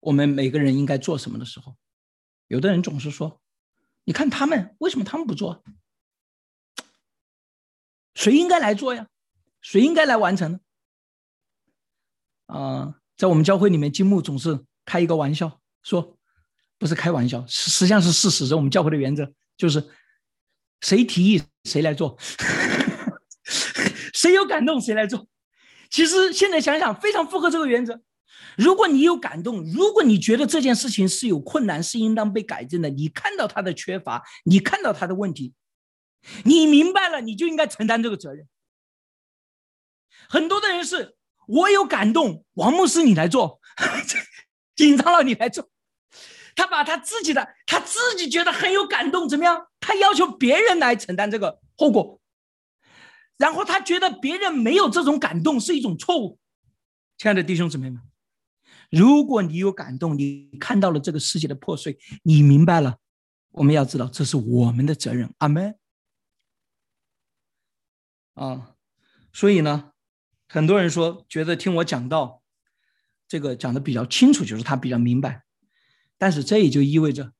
[0.00, 1.76] 我们每个人应该做什么的时候，
[2.48, 3.40] 有的人总是说
[4.04, 5.62] ：“你看他们为什么他们不做？
[8.14, 9.06] 谁应该来做呀？
[9.60, 10.60] 谁应该来完成呢？”
[12.46, 16.18] 啊，在我们教会里面，金木总是开一个玩笑，说
[16.78, 18.46] 不是开玩笑，实实际上是事实。
[18.46, 19.88] 这我们教会的原则就是：
[20.80, 22.18] 谁提议谁来做，
[24.12, 25.26] 谁有感动谁来做。
[25.88, 28.02] 其实现在想想，非常符合这个原则。
[28.56, 35.54] 如果你有感动，如果你觉得这件事情是有困难，是应当被改正的，你看到他的缺乏，你看到他的问题，
[36.44, 38.46] 你明白了，你就应该承担这个责任。
[40.28, 43.60] 很多的人是，我有感动，王牧师你来做，
[44.76, 45.70] 紧张了你来做，
[46.54, 49.66] 他把他自己的，他自己觉得很有感动，怎么样？
[49.80, 52.20] 他要求别人来承担这个后果。
[53.38, 56.38] 然后他觉得别人没有这种感动是一种错误，
[57.18, 58.00] 亲爱的弟兄姊妹们，
[58.92, 62.98] 如果你有感动，你看到了这个世界的破碎，你明白了，
[63.52, 65.32] 我们要知道这是我们的责任。
[65.38, 65.74] 阿门。
[68.34, 68.76] 啊，
[69.32, 69.92] 所以呢，
[70.46, 72.42] 很多人说觉得听我讲到
[73.26, 75.44] 这个讲的比较清楚，就是他比较明白，
[76.18, 77.32] 但是这也就意味着，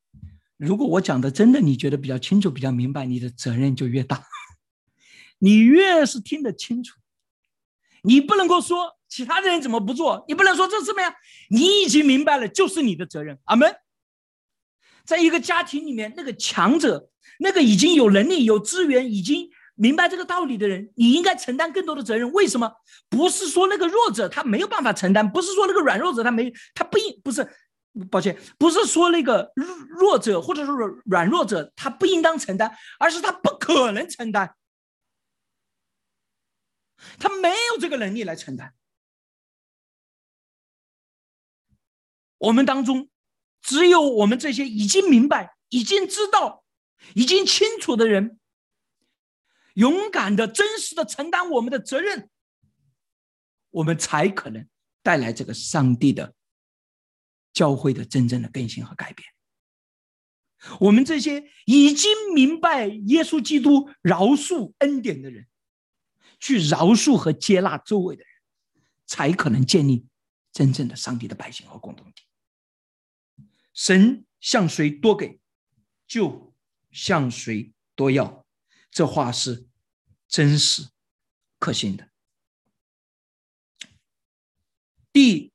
[0.57, 4.27] 如果我讲的真的你觉得比较清楚、比较明白，你的责任就越大。
[5.38, 6.99] 你越是听得清楚，
[8.03, 11.14] 你不能够说其他的人怎么不做，你不能说这是什么样，
[11.51, 13.38] 你已经明白了，就是你的责任。
[13.44, 13.77] 阿门。
[15.05, 22.33] 在一个家庭里面，那个强者，那个已经有能力、有资源、已经明白这个道理的人，你应该承担更多的责任。
[22.33, 22.72] 为什么？
[23.11, 27.46] 不是说那个弱者他没有办法承担，不是说那个软弱者他没他不应不是，
[28.11, 34.55] 抱歉，不是说那个弱弱者或者说软弱者他不应当承担，而是他不可能承担。
[37.18, 38.72] 他没有这个能力来承担。
[42.42, 43.09] 我们当中，
[43.61, 46.64] 只有我们这些已经明白、已经知道、
[47.14, 48.38] 已经清楚的人，
[49.74, 52.28] 勇敢的、真实的承担我们的责任，
[53.70, 54.68] 我们才可能
[55.02, 56.35] 带来这个上帝的
[57.52, 59.28] 教会的真正的更新和改变。
[60.81, 65.46] 我们这些已经明白耶稣基督饶恕恩典的人。
[66.40, 68.31] 去饶恕和接纳周围的人，
[69.07, 70.05] 才可能建立
[70.52, 72.24] 真正的上帝的百姓和共同体。
[73.73, 75.41] 神向谁多给，
[76.07, 76.55] 就
[76.91, 78.47] 向谁多要，
[78.91, 79.67] 这话是
[80.29, 80.91] 真实
[81.59, 82.11] 可信的。
[85.13, 85.53] 第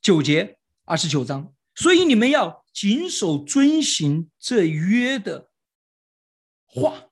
[0.00, 5.50] 九节二十九章，所以你们要谨守遵行这约的
[6.64, 7.10] 话，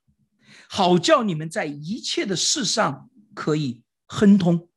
[0.69, 3.11] 好叫你们在一切的事上。
[3.35, 4.71] 可以亨通。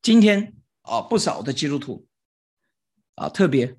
[0.00, 2.08] 今天啊，不少的基督徒
[3.16, 3.78] 啊，特别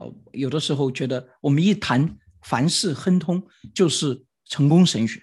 [0.00, 3.42] 哦，有的时候觉得我们一谈凡事亨通，
[3.74, 5.22] 就是成功神学。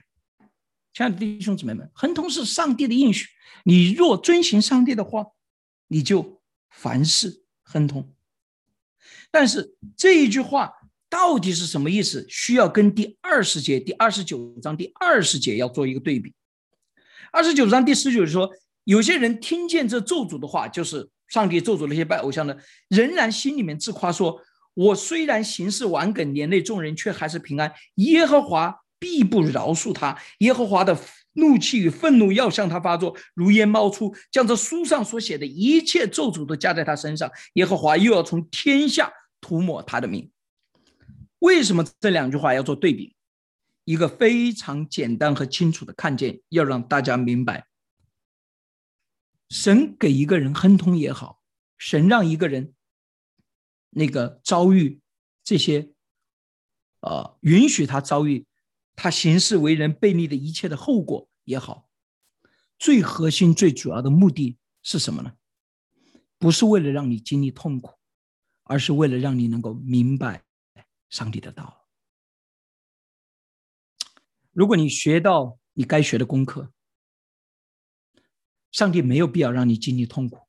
[0.94, 3.28] 亲爱的弟兄姊妹们，亨通是上帝的应许。
[3.64, 5.26] 你若遵行上帝的话，
[5.88, 8.14] 你就凡事亨通。
[9.32, 10.74] 但是这一句话
[11.10, 12.26] 到底是什么意思？
[12.30, 16.34] 需要跟第二十节、第二十九章第二十节要做一个对比。
[17.32, 18.50] 二十九章第十九节说，
[18.84, 24.42] 有些人听见这咒诅的话，就是上帝咒诅那些拜偶像的，仍然心里面自夸说
[24.80, 27.74] ：“我虽然行事顽梗，连累众人，却还是平安。
[27.96, 30.98] 耶和华必不饶恕他，耶和华的
[31.34, 37.30] 怒气与愤怒要向他发作，如烟冒出，将这书上所写的一切咒诅都加在他身上。
[37.56, 39.12] 耶和华又要从天下
[39.42, 40.32] 涂抹他的命。”
[41.40, 43.16] 为什么这两句话要做对比？
[43.84, 47.66] 一个非常简单和清楚的看见，要让大家明白：
[49.50, 51.42] 神给一个人亨通也好，
[51.78, 52.74] 神让一个人
[53.90, 55.02] 那个遭遇
[55.44, 55.92] 这些，
[57.02, 58.46] 呃，允许他遭遇
[58.96, 61.90] 他行事为人背逆的一切的后果也好，
[62.78, 65.34] 最核心、最主要的目的是什么呢？
[66.38, 67.98] 不是为了让你经历痛苦，
[68.64, 70.44] 而是为了让你能够明白
[71.10, 71.88] 上帝的道。
[74.52, 76.72] 如果你学到你该学的功课。
[78.72, 80.48] 上帝没有必要让你经历痛苦，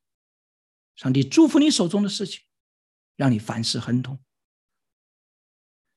[0.94, 2.42] 上帝祝福你手中的事情，
[3.20, 4.18] 让你凡事亨通。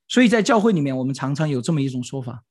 [0.10, 2.44] 所以在教会里面，我们常常有这么一种说法：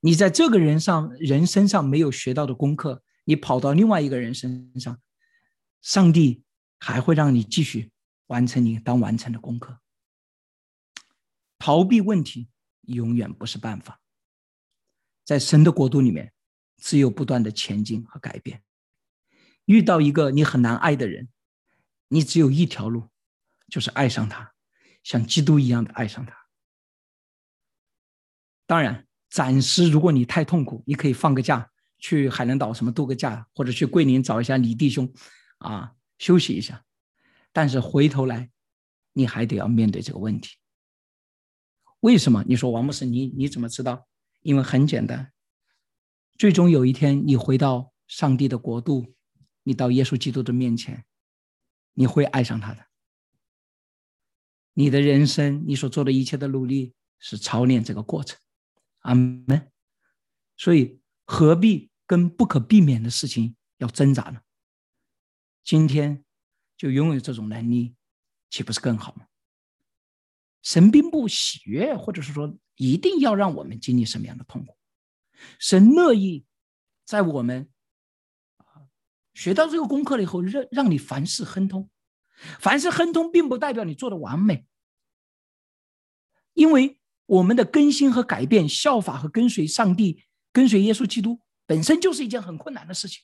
[0.00, 5.00] 你在这个人上人身上没有学到的功课，你跑到另外一个人身上，
[5.80, 6.44] 上帝
[6.78, 7.90] 还会让你继续
[8.26, 9.80] 完成你当完成的功课。
[11.58, 12.50] 逃避问题
[12.82, 14.02] 永远不是办法，
[15.24, 16.34] 在神的国度里面，
[16.76, 18.62] 只有不断的前进和改变。
[19.64, 21.30] 遇到一个你很难爱的人，
[22.08, 23.08] 你只有一条路，
[23.68, 24.52] 就是爱上他。
[25.04, 26.36] 像基督一样的爱上他。
[28.66, 35.10] 当然，暂时如果你太痛苦，你可以放个假，去海南岛什么度个假，或者去桂林找一下你弟兄，
[35.58, 36.84] 啊，休息一下。
[37.52, 38.50] 但是回头来，
[39.14, 40.56] 你还得要面对这个问题。
[42.00, 42.44] 为什么？
[42.46, 44.06] 你说王牧师，你你怎么知道？
[44.42, 45.32] 因为很简单，
[46.36, 49.14] 最终有一天你回到上帝的国度，
[49.62, 51.04] 你到耶稣基督的面前，
[51.94, 52.87] 你会爱上他的。
[54.78, 58.38] 你的人生，你所做的一切的努力是操练这个过程，
[59.00, 59.72] 阿门。
[60.56, 64.40] 所以何必跟不可避免的事情要挣扎呢？
[65.64, 66.24] 今天
[66.76, 67.96] 就拥有这种能力，
[68.50, 69.26] 岂不是更好吗？
[70.62, 74.76] 神并不喜悦，或者是说一定要让我们经历什么样的痛苦？
[75.58, 76.44] 神乐意
[77.04, 77.68] 在我们
[79.34, 81.90] 学到这个功课了以后，让让你凡事亨通。
[82.60, 84.64] 凡事亨通，并不代表你做的完美，
[86.54, 93.22] 因为我们的更新和改变、效法和跟随上帝、跟随耶稣基督，本身就是一件很困难的事情。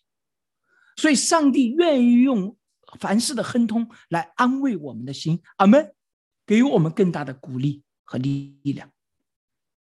[0.97, 2.57] 所以，上帝愿意用
[3.01, 5.95] 凡事的亨通来安慰我们的心，阿门，
[6.47, 8.91] 给予我们更大的鼓励和力量。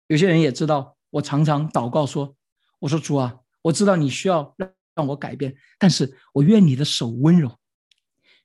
[0.06, 2.36] 有些人也知道，我常常祷告说
[2.80, 7.58] ：“我说主啊，我知道你需要让让我改变，但是我愿你的手温柔。”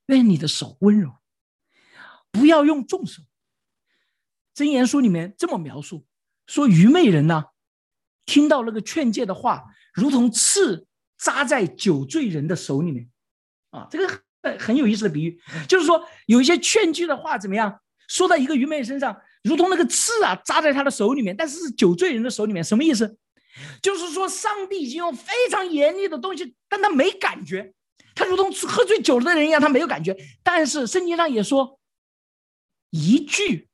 [0.08, 1.18] 愿你的手温柔，
[2.32, 3.24] 不要用重手。
[4.56, 6.06] 箴言书里面这么描述
[6.48, 7.46] 说：愚昧人呢，
[8.26, 10.88] 听到那个劝诫的话，如同刺
[11.18, 13.10] 扎在酒醉人的手里面。
[13.72, 14.08] 啊，这个
[14.42, 23.18] 很很有意思的比喻，就是说有一些劝句的话怎么样，说到一个愚昧人身上，如同那个刺啊扎在他的手里面，但是是酒醉人的手里面，什么意思？
[23.82, 27.74] 就是说上帝已经用非常严厉的东西，但他没感觉。
[28.16, 30.18] 他如同喝醉酒了的人一样，他没有感觉。
[30.42, 31.80] 但是圣经上也说，
[32.90, 33.68] 一句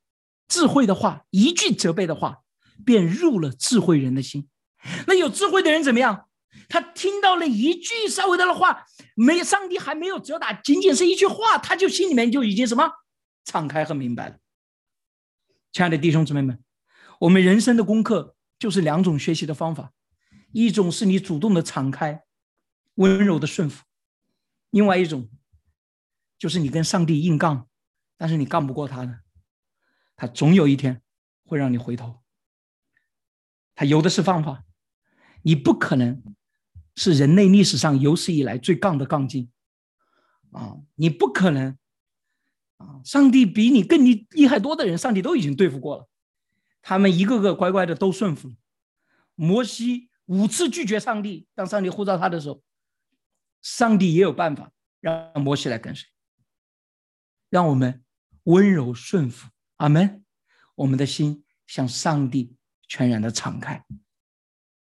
[0.48, 2.42] 智慧的话，一句责备的话，
[2.84, 4.48] 便入了智慧人的心。
[5.06, 6.28] 那有智慧的人怎么样？
[6.68, 12.90] 他听到了一句稍微的话，没上帝还没有责打，仅仅是一句话，他就心里面就已经什么
[13.44, 14.36] 敞开和明白了。
[15.72, 16.62] 亲爱的弟兄姊妹们，
[17.20, 19.92] 我们人生的功课就是两种学习的方法：
[20.52, 22.24] 一种是你主动的敞开，
[22.96, 23.84] 温柔的顺服。
[24.72, 25.28] 另外一种，
[26.38, 27.68] 就是你跟上帝硬杠，
[28.16, 29.20] 但是你杠不过他的，
[30.16, 31.02] 他总有一天
[31.44, 32.22] 会让你回头。
[33.74, 34.64] 他有的是方法，
[35.42, 36.22] 你不可能
[36.96, 39.50] 是人类历史上有史以来最杠的杠精
[40.52, 40.78] 啊！
[40.94, 41.76] 你不可能
[42.78, 43.02] 啊！
[43.04, 46.08] 上帝比你更厉厉害多的人，上帝都已经对付过了，
[46.80, 48.50] 他们一个个乖乖的都顺服。
[49.34, 52.62] 摩西五次拒绝上帝，当上帝呼召他的时候。
[53.62, 54.70] 上帝也有办法
[55.00, 56.08] 让摩西来跟随，
[57.48, 58.04] 让我们
[58.42, 59.48] 温柔顺服。
[59.76, 60.24] 阿门。
[60.74, 62.56] 我们的心向上帝
[62.88, 63.84] 全然的敞开，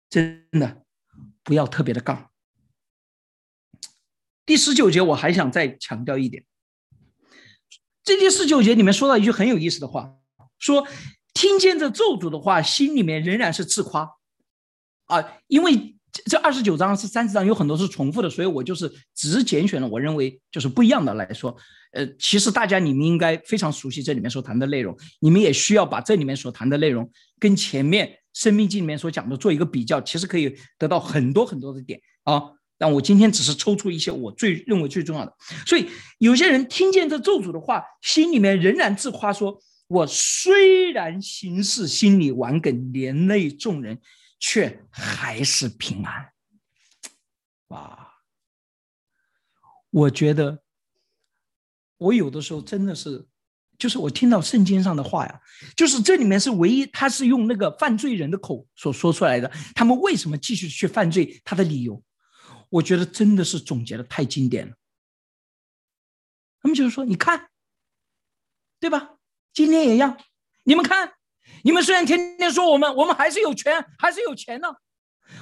[0.08, 0.84] 真的
[1.42, 2.30] 不要特别的杠。
[4.46, 6.46] 第十九节我还想再强调一点，
[8.04, 10.16] 这第十九节里面说到一句很有意思的话，
[10.58, 10.86] 说
[11.34, 14.16] 听见这咒诅的话，心里面仍然是自夸
[15.06, 15.98] 啊，因为。
[16.24, 21.56] 这二十九章是三十章，有很多是重复的，所以我就是只拣选了我认为就是不一样的来说。
[21.92, 32.42] 呃，其实大家你们应该非常熟悉这里面所谈的内容，你们也需要把这里面所谈的内容跟前面《生命经》里面所讲的做一个比较，其实可以得到很多很多的点啊。
[32.78, 35.32] 但我今天只是抽出一些我最认为最重要的。
[35.66, 35.86] 所以
[36.18, 43.98] 有些人听见这咒诅的话，心里面仍然自夸说：“我虽然行事心里顽梗，连累众人。”
[44.40, 46.32] 却还是平安，
[47.68, 48.08] 哇！
[49.90, 50.62] 我觉得，
[51.98, 53.28] 我有的时候真的是，
[53.78, 55.40] 就是我听到圣经上的话呀，
[55.76, 62.02] 就是这里面是唯一，他是用那个犯罪人的口所说出来的，他们为什么继续去犯罪，他的理由，
[62.70, 64.74] 我觉得真的是总结的太经典了。
[66.62, 67.50] 他们就是说，你看，
[68.78, 69.16] 对吧？
[69.52, 70.16] 今天也一样，
[70.64, 71.14] 你们看。
[71.62, 74.76] 你们虽然天天说我们，我们还是有权，还是有钱呢。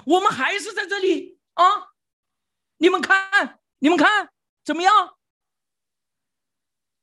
[0.05, 1.65] 我们还是在这里啊！
[2.77, 4.31] 你们看，你们看，
[4.65, 4.93] 怎么样？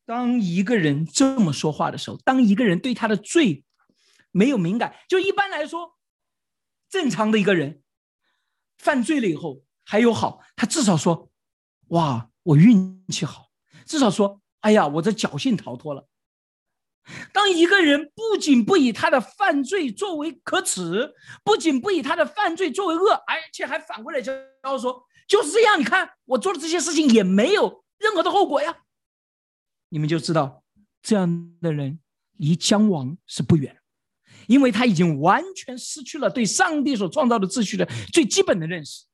[0.05, 3.63] 当一个人这么说话的时候，当一个人对他的罪
[4.31, 5.97] 没有敏感，就一般来说，
[6.89, 7.81] 正常的一个人
[8.77, 11.31] 犯罪了以后还有好，他至少说
[11.89, 13.49] ：“哇，我运气好。”
[13.87, 16.07] 至少说：“哎呀，我这侥幸逃脱了。”
[17.31, 24.33] 当一个人不仅不以他的犯罪作为可耻，不仅不以他的犯罪作为恶，而且还反过来教
[24.79, 28.83] 说：“就是这样，你看我做的这些事情也没有任何的后果呀。”
[29.89, 30.63] 你们就知道，
[31.01, 31.99] 这样的人
[32.37, 33.79] 离将亡是不远，
[34.47, 39.05] 因为他已经完全失去了对上帝所创造的秩序的最基本的认识，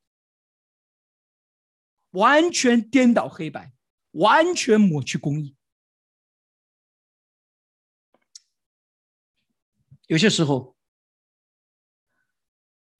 [2.12, 3.74] 完全颠倒黑白，
[4.12, 5.56] 完全抹去公义。
[10.12, 10.76] 有些时候，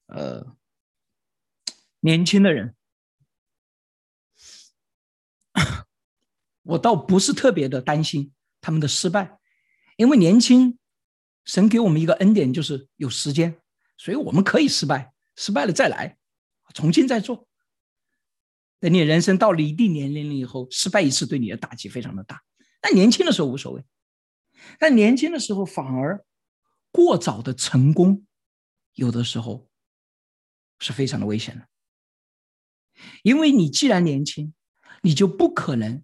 [0.06, 0.56] 呃，
[2.00, 2.74] 年轻的人。
[6.64, 8.32] 我倒不是特别的担心
[8.62, 9.38] 他们的失败，
[9.98, 10.80] 因为年轻，
[11.44, 13.60] 神给我们一个恩典，就是有时间，
[13.98, 16.18] 所以我们可以失败，失败了再来，
[16.74, 17.46] 重新再做。
[18.80, 22.42] 等你人生到了一定年龄了以后，失败一次对你的打击非常的大。
[22.80, 23.84] 但年轻的时候无所谓，
[24.80, 26.24] 但年轻的时候反而
[26.92, 28.26] 过早的成功，
[28.94, 29.70] 有的时候
[30.80, 31.68] 是非常的危险的，
[33.24, 34.54] 因为你既然年轻，
[35.02, 36.04] 你就不可能。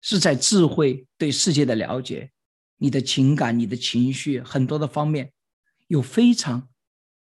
[0.00, 2.30] 是在智慧对世界的了解，
[2.76, 5.32] 你的情感、你的情绪很多的方面，
[5.88, 6.68] 有非常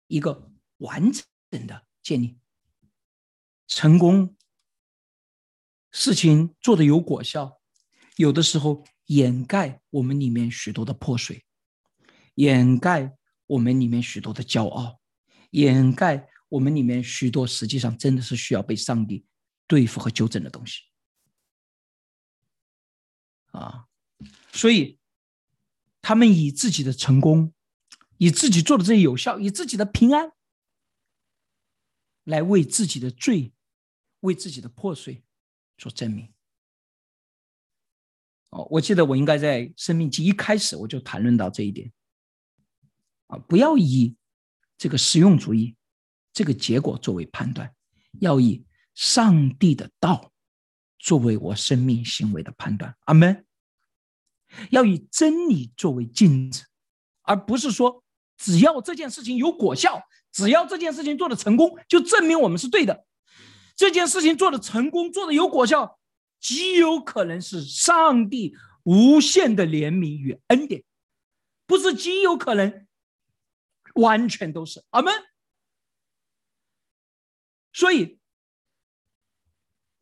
[0.08, 2.38] 一个完整的建立。
[3.66, 4.36] 成功
[5.90, 7.58] 事情做的有果效，
[8.16, 11.42] 有的时候掩盖我们里面许多的破碎，
[12.40, 13.14] 掩盖
[13.46, 14.98] 我们里面许多的骄傲，
[15.50, 19.26] 掩盖我们里面许多实际上真的是需要被上帝
[19.66, 20.80] 对付和纠正的东西。
[23.52, 23.88] 啊，
[24.52, 24.98] 所以
[26.00, 27.52] 他们以自己的成功，
[28.16, 30.32] 以自己做的这些有效，以自己的平安，
[32.24, 33.52] 来为自己的罪，
[34.20, 35.22] 为自己的破碎
[35.76, 36.32] 做证明。
[38.48, 41.92] 哦，我记得我应该在《生命记》一开始我就谈论到这一点。
[43.30, 44.14] 啊，不要以
[44.76, 45.76] 这个实用主义
[46.32, 47.72] 这个结果作为判断，
[48.20, 48.64] 要以
[48.94, 50.32] 上帝的道。
[51.02, 53.46] 作为我生命行为的判断，阿门。
[54.68, 56.64] 要以真理作为镜子，
[57.22, 58.04] 而不是说
[58.36, 63.06] 只要这件事情有果效，只要这件事情做的成功，就证明我们是对的。
[63.74, 65.98] 这件事情做的成功，做的有果效，
[66.38, 70.84] 极有可能是上帝无限的怜悯与恩典，
[71.66, 72.86] 不是极有可能，
[74.00, 75.14] 完全都是阿门。
[77.72, 78.18] 所以，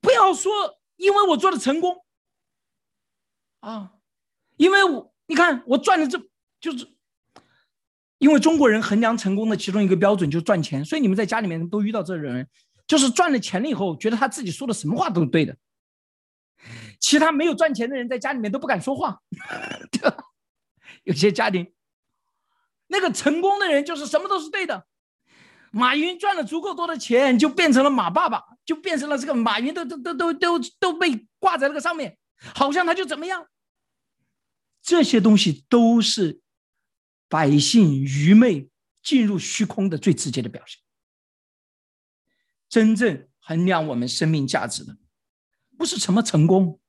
[0.01, 0.77] 不要说。
[0.99, 2.05] 因为我做的成功，
[3.61, 3.93] 啊，
[4.57, 6.19] 因为我你看我赚的这
[6.61, 6.93] 就是，
[8.19, 12.49] 因为中国人衡量成功的其中一个标准就是赚钱，所以你们在家里面都遇到这种人，
[12.85, 15.57] 就是赚了钱了以后，觉得他自己说的什么话都是对的，
[16.99, 19.23] 其他没有赚钱的人在家里面都不敢说话，
[21.05, 21.73] 有些家庭，
[22.89, 24.87] 那个成功的人就是什么都是对的。
[25.71, 32.19] 马云赚了足够多的钱，就变成了马爸爸，就变成了这个马云都都都都都都被挂在那个上面，
[32.55, 33.47] 好像他就怎么样。
[34.83, 36.41] 这些东西都是
[37.29, 38.71] 百姓愚昧
[39.03, 40.81] 进入虚空的最直接的表现。
[42.71, 44.97] 真正衡量我们生命价值的，
[45.77, 46.81] 不是什么成功，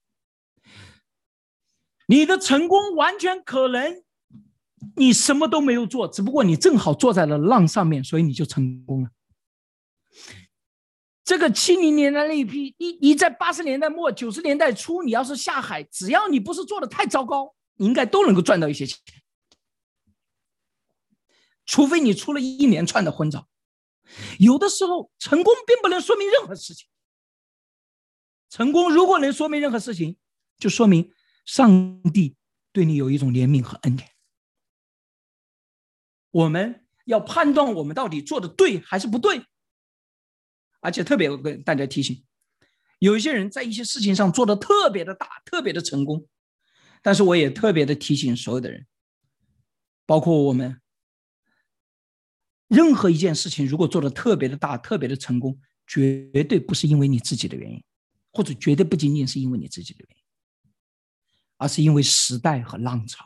[2.07, 4.03] 你的成功完全可能。
[4.95, 9.09] 你什么都没有做，只不过你正好坐在了浪上面，所以你就成功了。
[11.23, 18.97] 这个七零年代那一批，你你在八十年代末九十年代初，你要是下海，只要你不是做的太糟糕，你应该都能够赚到一些钱。
[21.65, 23.47] 除非你出了一连串的昏招，
[24.39, 26.87] 有的时候成功并不能说明任何事情。
[28.49, 30.17] 成功如果能说明任何事情，
[30.57, 31.11] 就说明
[31.45, 32.35] 上帝
[32.71, 34.09] 对你有一种怜悯和恩典。
[36.31, 39.43] 我们要判断我们到底做的对还是不对，
[40.79, 42.23] 而且特别我跟大家提醒，
[42.99, 46.27] 有一些人在一些事情上做的特别的大，特别的成功，
[47.01, 48.85] 但是我也特别的提醒所有的人，
[50.05, 50.79] 包括我们，
[52.67, 57.83] 任何一件事情如果做的特别的大，特别的成功，绝对不是因为你自己的原因，
[58.31, 60.23] 或者绝对不仅仅是因为你自己的原因，
[61.57, 63.25] 而是因为时代和浪潮。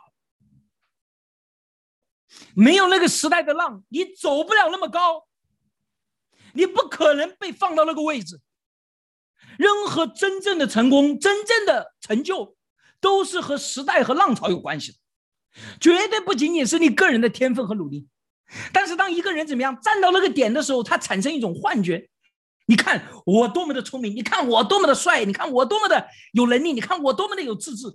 [2.56, 5.28] 没有那个时代的浪，你走不了那么高。
[6.54, 8.40] 你不可能被放到那个位置。
[9.58, 12.56] 任何真正的成功、真正的成就，
[13.00, 14.98] 都是和时代和浪潮有关系的，
[15.80, 18.08] 绝对不仅仅是你个人的天分和努力。
[18.72, 22.10] 但是，当一个人怎么样站到那个点的时候，他产生一种幻觉：
[22.68, 27.88] 你看我多么的聪明，你看我多么的帅，你看我多么的有能力，你看我多么的有自制。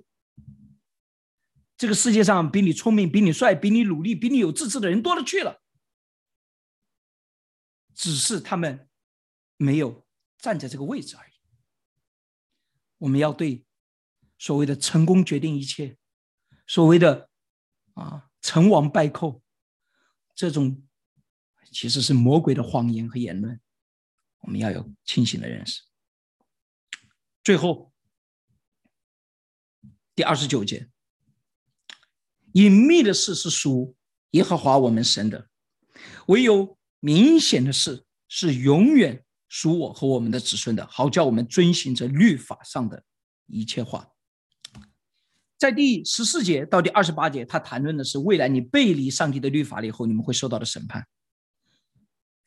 [1.78, 5.62] 这个世界上比你聪明、比你帅、比你努力、比你有自制的人多了去了，
[7.94, 8.90] 只是他们
[9.56, 10.04] 没有
[10.38, 11.32] 站在这个位置而已。
[12.98, 13.64] 我们要对
[14.38, 15.96] 所谓的成功决定一切，
[16.66, 17.30] 所谓的
[17.94, 19.40] 啊成王败寇，
[20.34, 20.84] 这种
[21.70, 23.60] 其实是魔鬼的谎言和言论，
[24.38, 25.82] 我们要有清醒的认识。
[27.44, 27.92] 最后，
[30.16, 30.90] 第二十九节，
[32.58, 33.94] 隐秘的事是属
[34.32, 35.46] 耶和华我们神的，
[36.26, 39.24] 唯有明显的事是永远。
[39.50, 43.02] 属我和我们的子孙的，好叫我们遵循着律法上的
[43.46, 44.06] 一切话。
[45.56, 51.02] 在第十四节到第二十八节，他谈论的是未来你背离上帝的律法了以后，你们会受到的审判。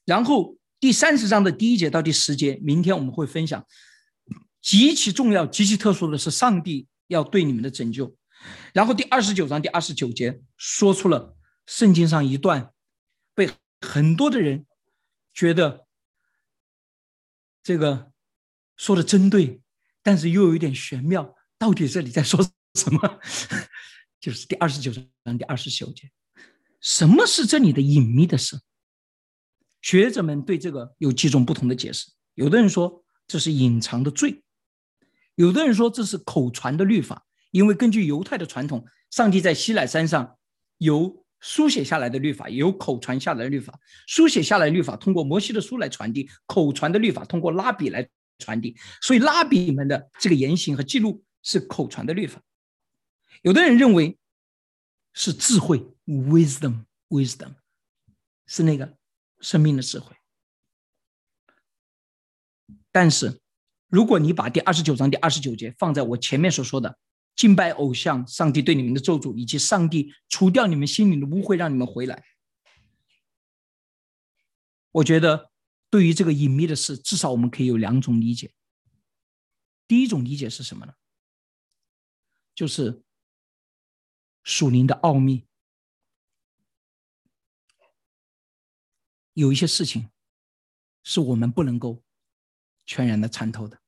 [0.06, 3.66] 然后第三十章的第一节到第十节，明天我们会分享
[4.62, 8.16] 极其重要、极其特殊的是上帝要对你们的拯救。
[8.74, 11.36] 然后第二十九章第二十九节说出了
[11.66, 12.74] 圣经上一段
[13.34, 13.50] 被
[13.82, 14.66] 很多的人
[15.34, 15.88] 觉得。
[17.64, 18.12] 这个
[18.76, 19.62] 说的真对，
[20.02, 21.36] 但是又有一点玄妙。
[21.60, 23.20] 到底这里在说什么？
[24.20, 26.10] 就是第二十九章第二十九节，
[26.80, 28.60] 什么是这里的隐秘的事？
[29.80, 32.12] 学者们对这个有几种不同的解释。
[32.34, 34.44] 有的人说这是隐藏的罪，
[35.36, 40.38] 有的人说这是口传的律法，因为根据犹太的传统，上帝在西奈山上
[40.78, 41.22] 有。
[41.44, 48.78] 书写下来的律法有口传下来的律法，书写下来的律法通过摩西的书来传递，口传的律法通过拉比来传递。
[49.02, 52.40] 所以拉比们的这个言行和记录是口传的律法。
[53.42, 54.20] 有的人认为
[55.14, 57.56] 是智慧，wisdom，wisdom
[58.46, 58.96] 是那个
[59.40, 60.16] 生命的智慧。
[62.92, 63.42] 但是
[63.88, 67.00] 如果你把第二十九章第二十九节放在我前面所说的。
[67.42, 72.24] 敬拜偶像，上帝对你们的咒诅，以及上帝除掉你们心里的污秽，让你们回来。
[74.92, 75.52] 我觉得，
[75.90, 78.54] 对于这个隐秘的事，至少我们可以有两种理解。
[79.88, 80.94] 第一种理解是什么呢？
[82.54, 83.02] 就是
[84.44, 85.48] 属灵的奥秘，
[89.34, 90.12] 有一些事情
[91.02, 92.04] 是我们不能够
[92.86, 93.82] 全然的参透的。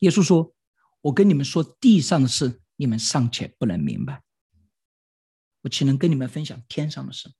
[0.00, 0.55] 耶稣说。
[1.06, 4.22] 我跟你们说地上的事，你们尚且不能明白，
[5.62, 7.30] 我岂能跟你们分享天上的事？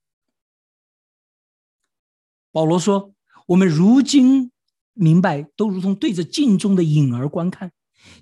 [2.52, 3.12] 保罗说
[3.48, 4.52] ：“我们如今
[4.92, 7.72] 明白，都如同对着镜中的影儿观看，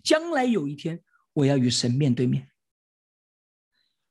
[0.03, 1.03] 将来有一天，
[1.35, 2.49] 我要与神面对面。”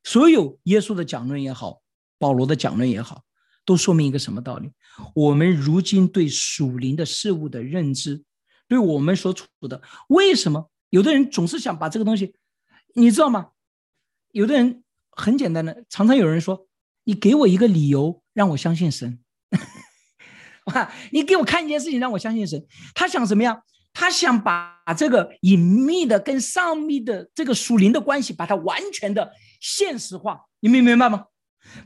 [0.04, 1.82] 所有耶稣的讲论也好，
[2.20, 3.24] 保罗的讲论也好，
[3.66, 4.72] 都说明一个什么道理？
[5.16, 8.24] 我们如今对属灵的事物的认知，
[8.68, 10.70] 对我们所处的为什么？
[10.94, 12.36] 有的人总是想把这个东西，
[12.94, 13.50] 你知道吗？
[14.30, 16.68] 有的人很简单的，常常有人说
[17.06, 19.20] ：“你给我一个理由让我相信神。
[20.66, 22.64] ”哇，你给我看一件事情让我相信神。
[22.94, 23.64] 他想什么样？
[23.91, 30.41] 他想把这个隐秘的跟上面的这个属灵的关系，把它完全的现实化。
[30.60, 31.26] 你明明白吗？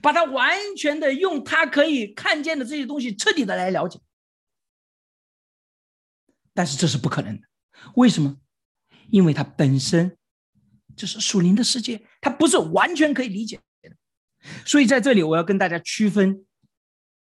[0.02, 4.02] 把它完全的用他可以看见的这些东西彻底的来了解。
[6.54, 7.48] 但是这是不可能的。
[7.96, 8.36] 为什么？
[9.10, 10.18] 因为它本身
[10.96, 13.96] 就是属灵的世界，它不是完全可以理解的。
[14.66, 16.46] 所以在这里，我要跟大家区分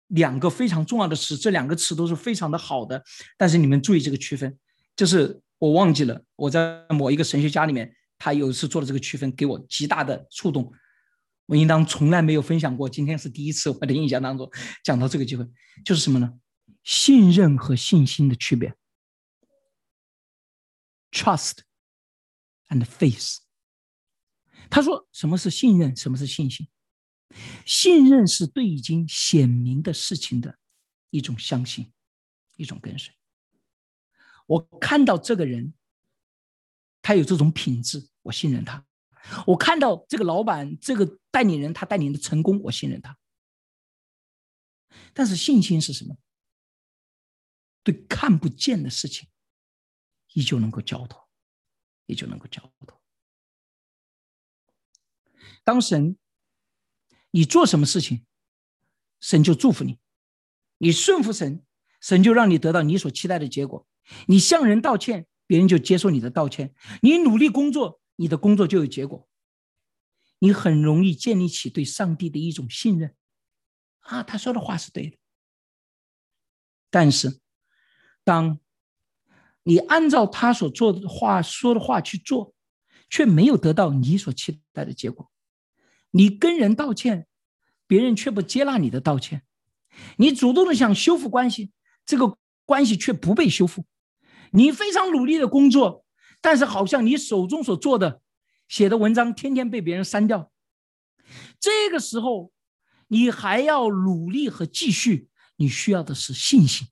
[0.07, 3.03] 两个非常重要的词，这两个词都是非常的好的。
[3.37, 4.57] 但是你们注意这个区分，
[4.95, 10.71] 就是我忘记了，我在某一个神学家里面，他有一次做了这个区分，给我极大的触动。
[11.45, 14.49] 我应当从来没有分享过，今天是第一次，我的印象当中
[14.83, 15.45] 讲到这个机会，
[15.85, 16.33] 就是什么呢？
[16.83, 18.73] 信任和信心的区别
[21.11, 21.66] ，trust。
[22.69, 23.39] And face，
[24.69, 25.95] 他说：“什么是信任？
[25.95, 26.67] 什么是信心？
[27.65, 30.57] 信任是对已经显明的事情的
[31.09, 31.91] 一种相信，
[32.55, 33.13] 一种跟随。
[34.45, 35.73] 我看到这个人，
[37.01, 38.85] 他有这种品质，我信任他；
[39.45, 43.17] 我看到这个老板、这个带领人，他带领的成功，我信任他。
[45.13, 46.17] 但是信心是什么？
[47.83, 49.29] 对看不见的事情，
[50.33, 51.26] 依旧能够交托。”
[52.07, 52.99] 也就能够交托。
[55.63, 56.17] 当神，
[57.29, 58.25] 你做什么事情，
[59.19, 59.99] 神就祝福你；
[60.79, 61.63] 你顺服神，
[62.01, 63.87] 神就让你得到你所期待的结果。
[64.27, 66.69] 你向人道歉，别人就接受你的道歉；
[67.01, 69.27] 你努力工作，你的工作就有结果。
[70.39, 73.15] 你很容易建立起对上帝的一种信任。
[73.99, 75.17] 啊，他说的话是对的。
[76.89, 77.41] 但是，
[78.23, 78.59] 当
[79.67, 82.53] 你按照他所做的话说的话去做，
[83.09, 85.29] 却没有得到你所期待的结果。
[86.11, 87.27] 你跟人道歉，
[87.85, 89.43] 别人却不接纳你的道歉。
[90.15, 91.73] 你主动的想修复关系，
[92.05, 93.83] 这个关系却不被修复。
[94.51, 96.05] 你非常努力的工作，
[96.39, 98.21] 但是好像你手中所做的、
[98.69, 100.49] 写的文章天天被别人删掉。
[101.59, 102.53] 这个时候，
[103.09, 106.87] 你还要努力和继续，你需要的是信心。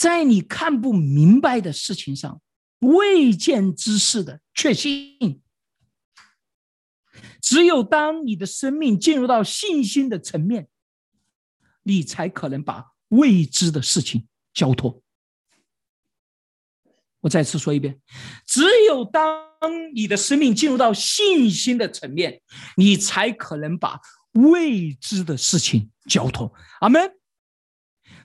[0.00, 2.40] 在你看不明白的事情上，
[2.78, 5.42] 未见之事的确信。
[7.42, 10.70] 只有当你的生命进入到信心的层面，
[11.82, 15.02] 你才可能把未知的事情交托。
[17.20, 18.00] 我再次说一遍：
[18.46, 19.50] 只有当
[19.94, 22.40] 你的生命进入到信心的层面，
[22.78, 24.00] 你才可能把
[24.32, 26.50] 未知的事情交托。
[26.80, 27.19] 阿门。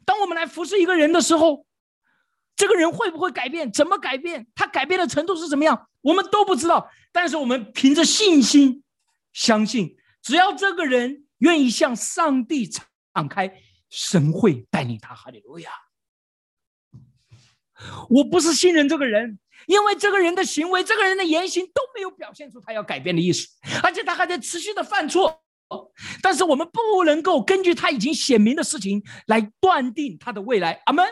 [0.05, 1.65] 当我们来服侍一个人的时候，
[2.55, 3.71] 这个人会不会改变？
[3.71, 4.47] 怎么改变？
[4.55, 5.89] 他改变的程度是怎么样？
[6.01, 6.89] 我们都不知道。
[7.11, 8.83] 但是我们凭着信心，
[9.33, 15.15] 相信只要这个人愿意向上帝敞开，神会带领他。
[15.15, 15.69] 哈利路亚！
[18.09, 23.47] 我不是信任这个人，因为这个人的行为、这个人的言行都没有表现出他要改变的意思，
[23.83, 25.44] 而且他还在持续的犯错。
[26.21, 30.81] 但是我们不能够根据他已经显明的事情来断定他的未来。
[30.85, 31.05] 阿门。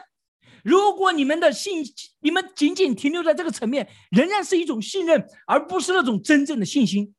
[0.63, 1.83] 如果你们的信，
[2.21, 7.13] 你们仅仅停留在这个层面，仍然是一种信任，而不是那种真正的信心。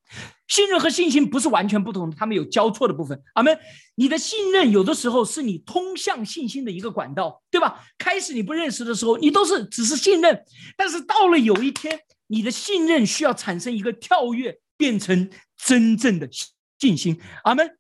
[0.48, 3.20] 信任和信心不是完全不同的，他们有交错的部分。
[3.34, 3.58] 阿门。
[3.96, 7.84] 你的信任有的时候是你通向信心的一个管道，对吧？
[7.98, 10.42] 开始你不认识的时候，你都是只是信任，
[10.74, 15.28] 但是到了有一天，你的信任需要产生一个跳跃，变成
[15.62, 16.48] 真正的信
[16.84, 17.20] 信心。
[17.44, 17.78] 阿门。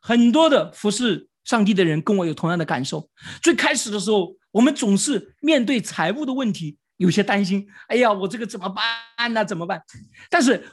[0.00, 1.26] 很多的服侍。
[1.44, 3.08] 上帝的人跟我有同样的感受。
[3.42, 7.66] 最开始的时候，我们总是面对财务的问题有些担心。
[7.86, 9.42] 哎呀，我这个怎么办呢？
[9.42, 9.82] 怎么办？
[10.28, 10.68] 但是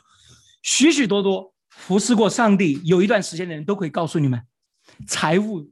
[0.64, 4.38] 许许多多服侍过上帝有一段时间的人都可以告诉你们，
[5.08, 5.72] 财务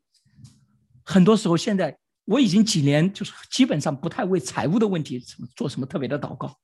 [1.03, 6.57] 很多时候现在我已经几年就是基本上不太为财务的问题什么做什么特别的祷告。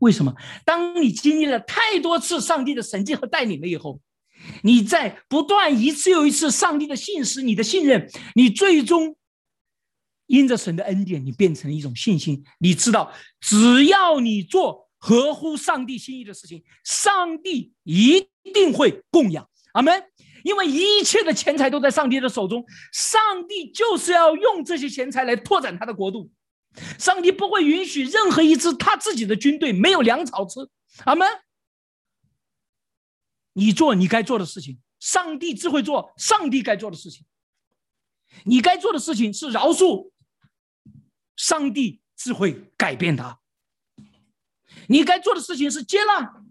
[0.00, 0.34] 为什么？
[0.64, 4.00] 当你经历了太多次上帝的神迹和带领了以后。
[4.62, 9.16] 你在不断一次又一次上帝的信使，你的信任，你最终
[10.26, 12.44] 因着神的恩典，你变成了一种信心。
[12.58, 13.10] 你知道，
[13.40, 19.48] 只要你做合乎上帝心意的事情，上帝一定会供养。
[19.72, 20.02] 阿门。
[20.42, 22.62] 因为一切的钱财都在上帝的手中，
[22.92, 26.30] 上帝就是要用这些钱财来拓展他的国度。
[26.98, 30.68] 上帝不会允许任何一支他自己的军队没有粮草吃。
[31.04, 31.28] 阿门。
[33.52, 37.24] 你做你该做的事情，上帝只会做上帝该做的事情。
[38.44, 40.10] 你该做的事情是饶恕，
[41.36, 43.38] 上帝只会改变他。
[44.88, 46.42] 你该做的事情是接纳，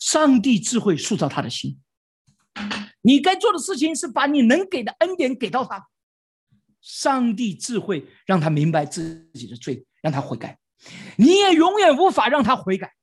[0.00, 1.80] 上帝只会塑造他的心。
[3.02, 5.88] 你该做的事情是把你能给的恩典给到他，
[6.84, 10.58] 上帝智慧让他明白自己的罪，让他悔改。
[11.16, 12.94] 你也永远无法让他悔改。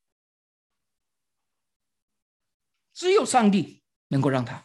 [2.93, 4.63] 只有上帝能够让他，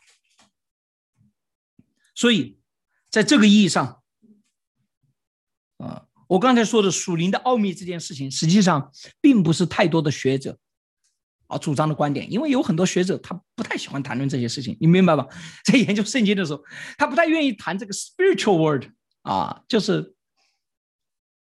[2.14, 2.60] 所以
[3.08, 4.02] 在这个意义上，
[5.78, 8.92] 啊，我刚才说的属灵的奥秘这件事情，实际上
[9.22, 10.58] 并不是太多的学者
[11.46, 15.26] 啊主张的观点，因为有很多学者他不太喜欢谈论这些事情，你明白吧？
[15.64, 16.62] 在研究圣经的时候，
[16.98, 18.84] 他不太愿意谈这个 spiritual word
[19.26, 20.14] 啊，就是，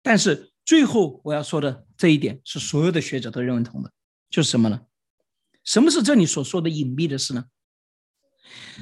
[0.01, 3.93] 但是最后我要说的这一点是所有的学者都认同的，
[4.29, 4.85] 就是什么呢？
[5.63, 7.45] 什么是这里所说的隐秘的事呢？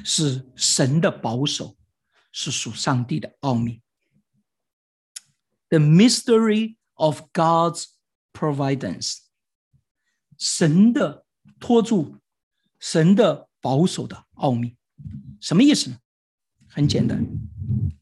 [0.04, 1.76] 是神的保守，
[2.32, 3.80] 是属上帝的奥秘。
[5.68, 7.84] The mystery of God's
[8.32, 9.18] providence，
[10.36, 11.24] 神的
[11.60, 12.18] 托住，
[12.80, 14.76] 神的保守的奥秘，
[15.40, 15.98] 什么意思呢？
[16.72, 17.26] 很简单，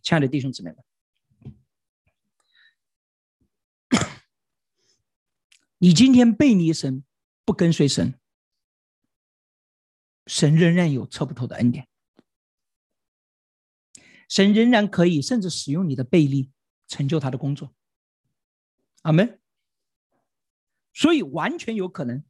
[0.02, 0.84] 亲爱的弟兄姊妹们，
[5.78, 7.02] 你今天背离神，
[7.46, 8.14] 不跟随神。
[10.26, 11.88] 神仍然有测不透的恩典，
[14.28, 16.50] 神仍然可以甚至使用你的背力
[16.86, 17.74] 成就他的工作。
[19.00, 19.40] 阿门。
[20.92, 22.22] 所以完全有可能，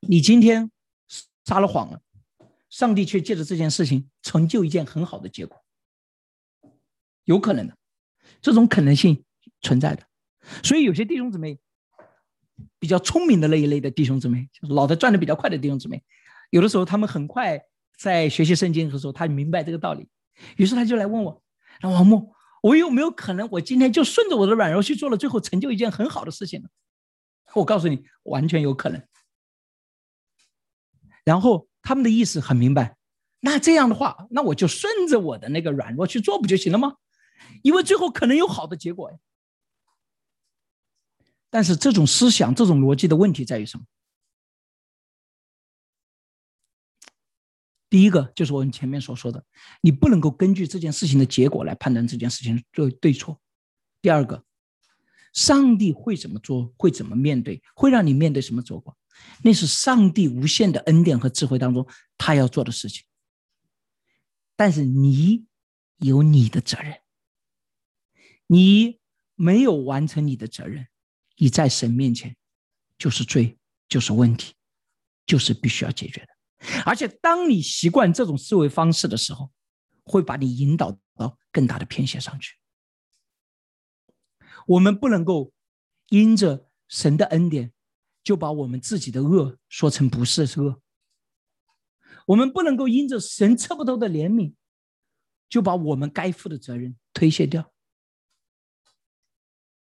[0.00, 0.70] 你今天
[1.44, 2.00] 撒了谎了，
[2.68, 5.62] 上帝却借着这件事情成就一件很好的结果，
[7.24, 7.76] 有可能的，
[8.40, 9.24] 这种可能性
[9.62, 10.04] 存在的。
[10.62, 11.58] 所以有些弟兄姊妹
[12.78, 16.02] 比较聪明的那一类的弟兄姊妹，就是脑袋转的比较快的弟兄姊妹，
[16.50, 17.60] 有的时候他们很快
[17.98, 20.08] 在学习圣经的时候，他明白这个道理，
[20.56, 21.42] 于是他就来问我
[21.82, 26.68] ：“那王牧，我有没有可能我今天就顺着我的软弱去做了，最后成就一件很好的事情呢？”
[27.54, 29.02] 我告诉你，完全有可能。
[31.24, 32.96] 然后他们的意思很明白，
[33.38, 36.96] 那这样的话，那我就顺着我的那个软弱去做不就行了吗？
[37.62, 39.16] 因为最后可能有好的结果。
[41.48, 43.84] 但是这种思想、这种逻辑的问题在于什么？
[47.88, 49.44] 第一个就是我们前面所说的，
[49.80, 53.40] 你不能够根据这件事情的结果来判断这件事情对对错。
[54.02, 54.44] 第二个。
[55.32, 56.72] 上帝会怎么做？
[56.78, 57.62] 会怎么面对？
[57.74, 58.96] 会让你面对什么结果？
[59.42, 61.86] 那是上帝无限的恩典和智慧当中
[62.16, 63.04] 他要做的事情。
[64.56, 65.46] 但是你
[65.98, 66.98] 有你的责任，
[68.46, 68.98] 你
[69.34, 70.88] 没有完成你的责任，
[71.36, 72.36] 你在神面前
[72.96, 73.58] 就是罪，
[73.88, 74.54] 就是问题，
[75.26, 76.28] 就是必须要解决的。
[76.86, 79.52] 而且当你习惯这种思维方式的时候，
[80.04, 82.56] 会把你引导到更大的偏斜上去。
[84.66, 85.52] 我们不能够
[86.08, 87.72] 因着神的恩典，
[88.26, 90.80] 就把我们自己的恶说成不是恶；
[92.26, 94.52] 我们不能够因着神测不透的怜悯，
[95.48, 97.72] 就把我们该负的责任推卸掉。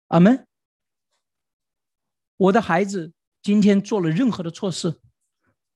[0.08, 0.46] 阿门。
[2.36, 5.00] 我的孩子今天做了任何的错事，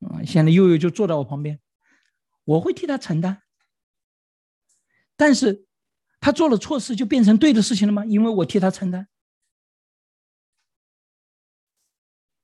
[0.01, 1.61] 啊，现在悠悠就坐在我旁边，
[2.43, 3.41] 我会替他承担，
[5.15, 5.65] 但是。
[6.21, 8.03] 他做了错事，就变成对的事情了吗？
[8.03, 9.07] 因为我替他承担。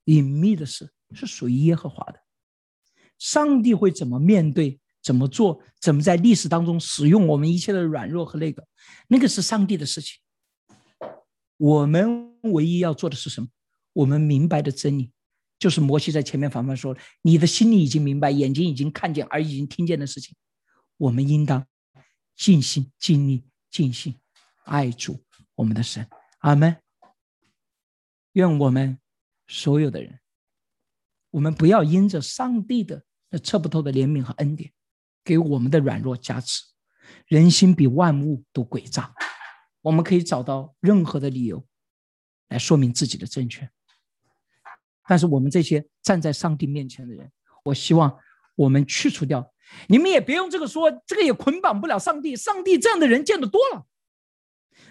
[0.05, 2.19] 隐秘的事是属于耶和华的，
[3.19, 8.67] 上帝会怎么面对、怎么做、怎么在历史当中使用我们一切的软弱和那个，
[9.07, 10.19] 那个是上帝的事情。
[11.57, 13.47] 我们唯一要做的是什么？
[13.93, 15.11] 我们明白的真理，
[15.59, 20.35] 就是摩西在前面反复说：“你的心里已经明白，眼睛已经看见，而已经听见的事情。”
[20.97, 21.65] 我们应当
[22.35, 23.45] 尽心尽力。
[23.71, 24.15] 尽心
[24.63, 25.21] 爱主
[25.53, 26.07] 我们的神，
[26.39, 26.77] 阿门。
[28.31, 28.97] 愿我们
[29.47, 30.19] 所有的人，
[31.31, 34.71] 我们不要因着上帝的那测不透的怜悯和恩典，
[35.23, 36.63] 给我们的软弱加持。
[37.27, 39.13] 人心比万物都诡诈，
[39.81, 41.63] 我们可以找到任何的理由
[42.47, 43.69] 来说明自己的正确。
[45.07, 47.31] 但是我们这些站在上帝面前的人，
[47.63, 48.17] 我希望
[48.55, 49.53] 我们去除掉。
[49.87, 52.35] 你们也别用这个说，这个也捆绑不了上帝。
[52.35, 53.85] 上帝这样的人见得多了，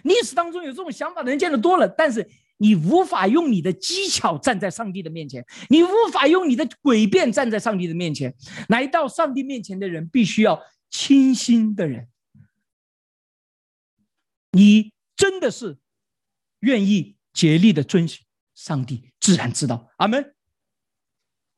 [0.05, 1.89] 历史当中有这种想法的人见得多了。
[1.89, 8.35] 但是你无法用你的技巧站在上帝的面前，你无法用你的诡辩站在上帝的面前。
[8.69, 12.09] 来到上帝面前的人，必须要清心的人。
[14.53, 15.79] 你真的是
[16.61, 18.25] 愿意竭力的遵循
[18.55, 19.91] 上帝，自然知道。
[19.97, 20.35] 阿门。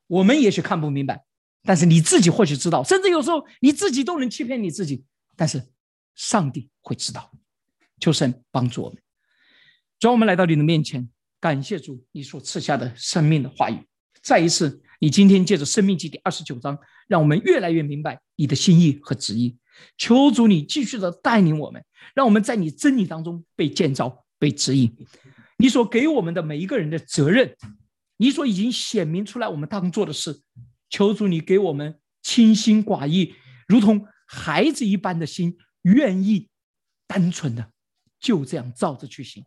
[0.07, 1.25] 我们也许看不明白。
[1.63, 5.03] 但是你自己或许知道，甚至有时候你自己都能欺骗你自己。
[5.35, 5.61] 但是
[6.15, 7.31] 上帝会知道，
[7.99, 9.03] 求神帮助我们。
[9.99, 13.83] 主，我们来到你的面前，感谢主你所赐下的生命的话语。
[14.21, 16.77] 再一次，你今天借着《生命记》第二十九章，
[17.07, 19.57] 让我们越来越明白你的心意和旨意。
[19.97, 21.83] 求主你继续的带领我们，
[22.13, 24.95] 让我们在你真理当中被建造、被指引。
[25.57, 27.55] 你所给我们的每一个人的责任，
[28.17, 30.41] 你所已经显明出来我们当做的事。
[30.91, 33.33] 求主，你给我们清心寡欲，
[33.67, 36.49] 如同孩子一般的心，愿意
[37.07, 37.71] 单纯的
[38.19, 39.43] 就这样照着去行。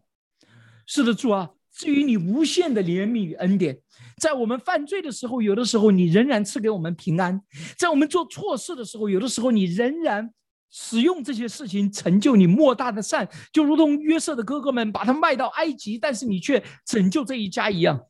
[0.93, 3.81] 是的，主啊，至于你无限的怜悯与恩典，
[4.17, 7.39] 在我们犯罪的时候，有的时候你仍然赐给我们平安；
[7.79, 10.35] 在我们做错事的时候，有的时候你仍然
[10.69, 18.05] 使用这些事情成就你莫大的善，就如同约瑟的哥哥们把他卖到埃及，但是你却拯救这一家一样，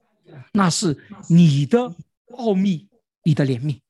[0.54, 1.94] 那是你的
[2.38, 2.88] 奥秘。
[3.22, 3.80] 你的怜悯，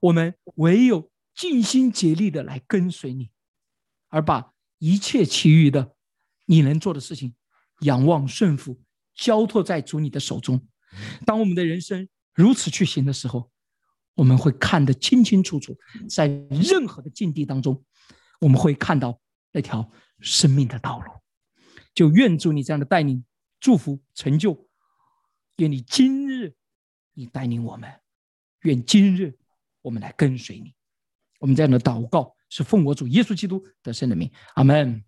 [0.00, 3.28] 我们唯有尽心竭力的来跟随你，
[4.08, 5.92] 而把一切其余的
[6.46, 7.34] 你能做的事情，
[7.82, 8.80] 仰望顺服，
[9.14, 10.66] 交托在主你的手中。
[11.24, 13.50] 当我们的人生如此去行的时候，
[14.14, 15.76] 我们会看得清清楚楚，
[16.08, 17.82] 在任何的境地当中，
[18.40, 19.20] 我们会看到
[19.52, 21.12] 那条生命的道路。
[21.94, 23.24] 就愿主你这样的带领、
[23.60, 24.68] 祝福、成就，
[25.56, 26.54] 愿你今日
[27.14, 27.90] 你带领我们。
[28.62, 29.36] 愿今日
[29.82, 30.74] 我们来跟随你。
[31.38, 35.02] 我们这样的祷告是奉我主耶稣基督得胜的名，阿门。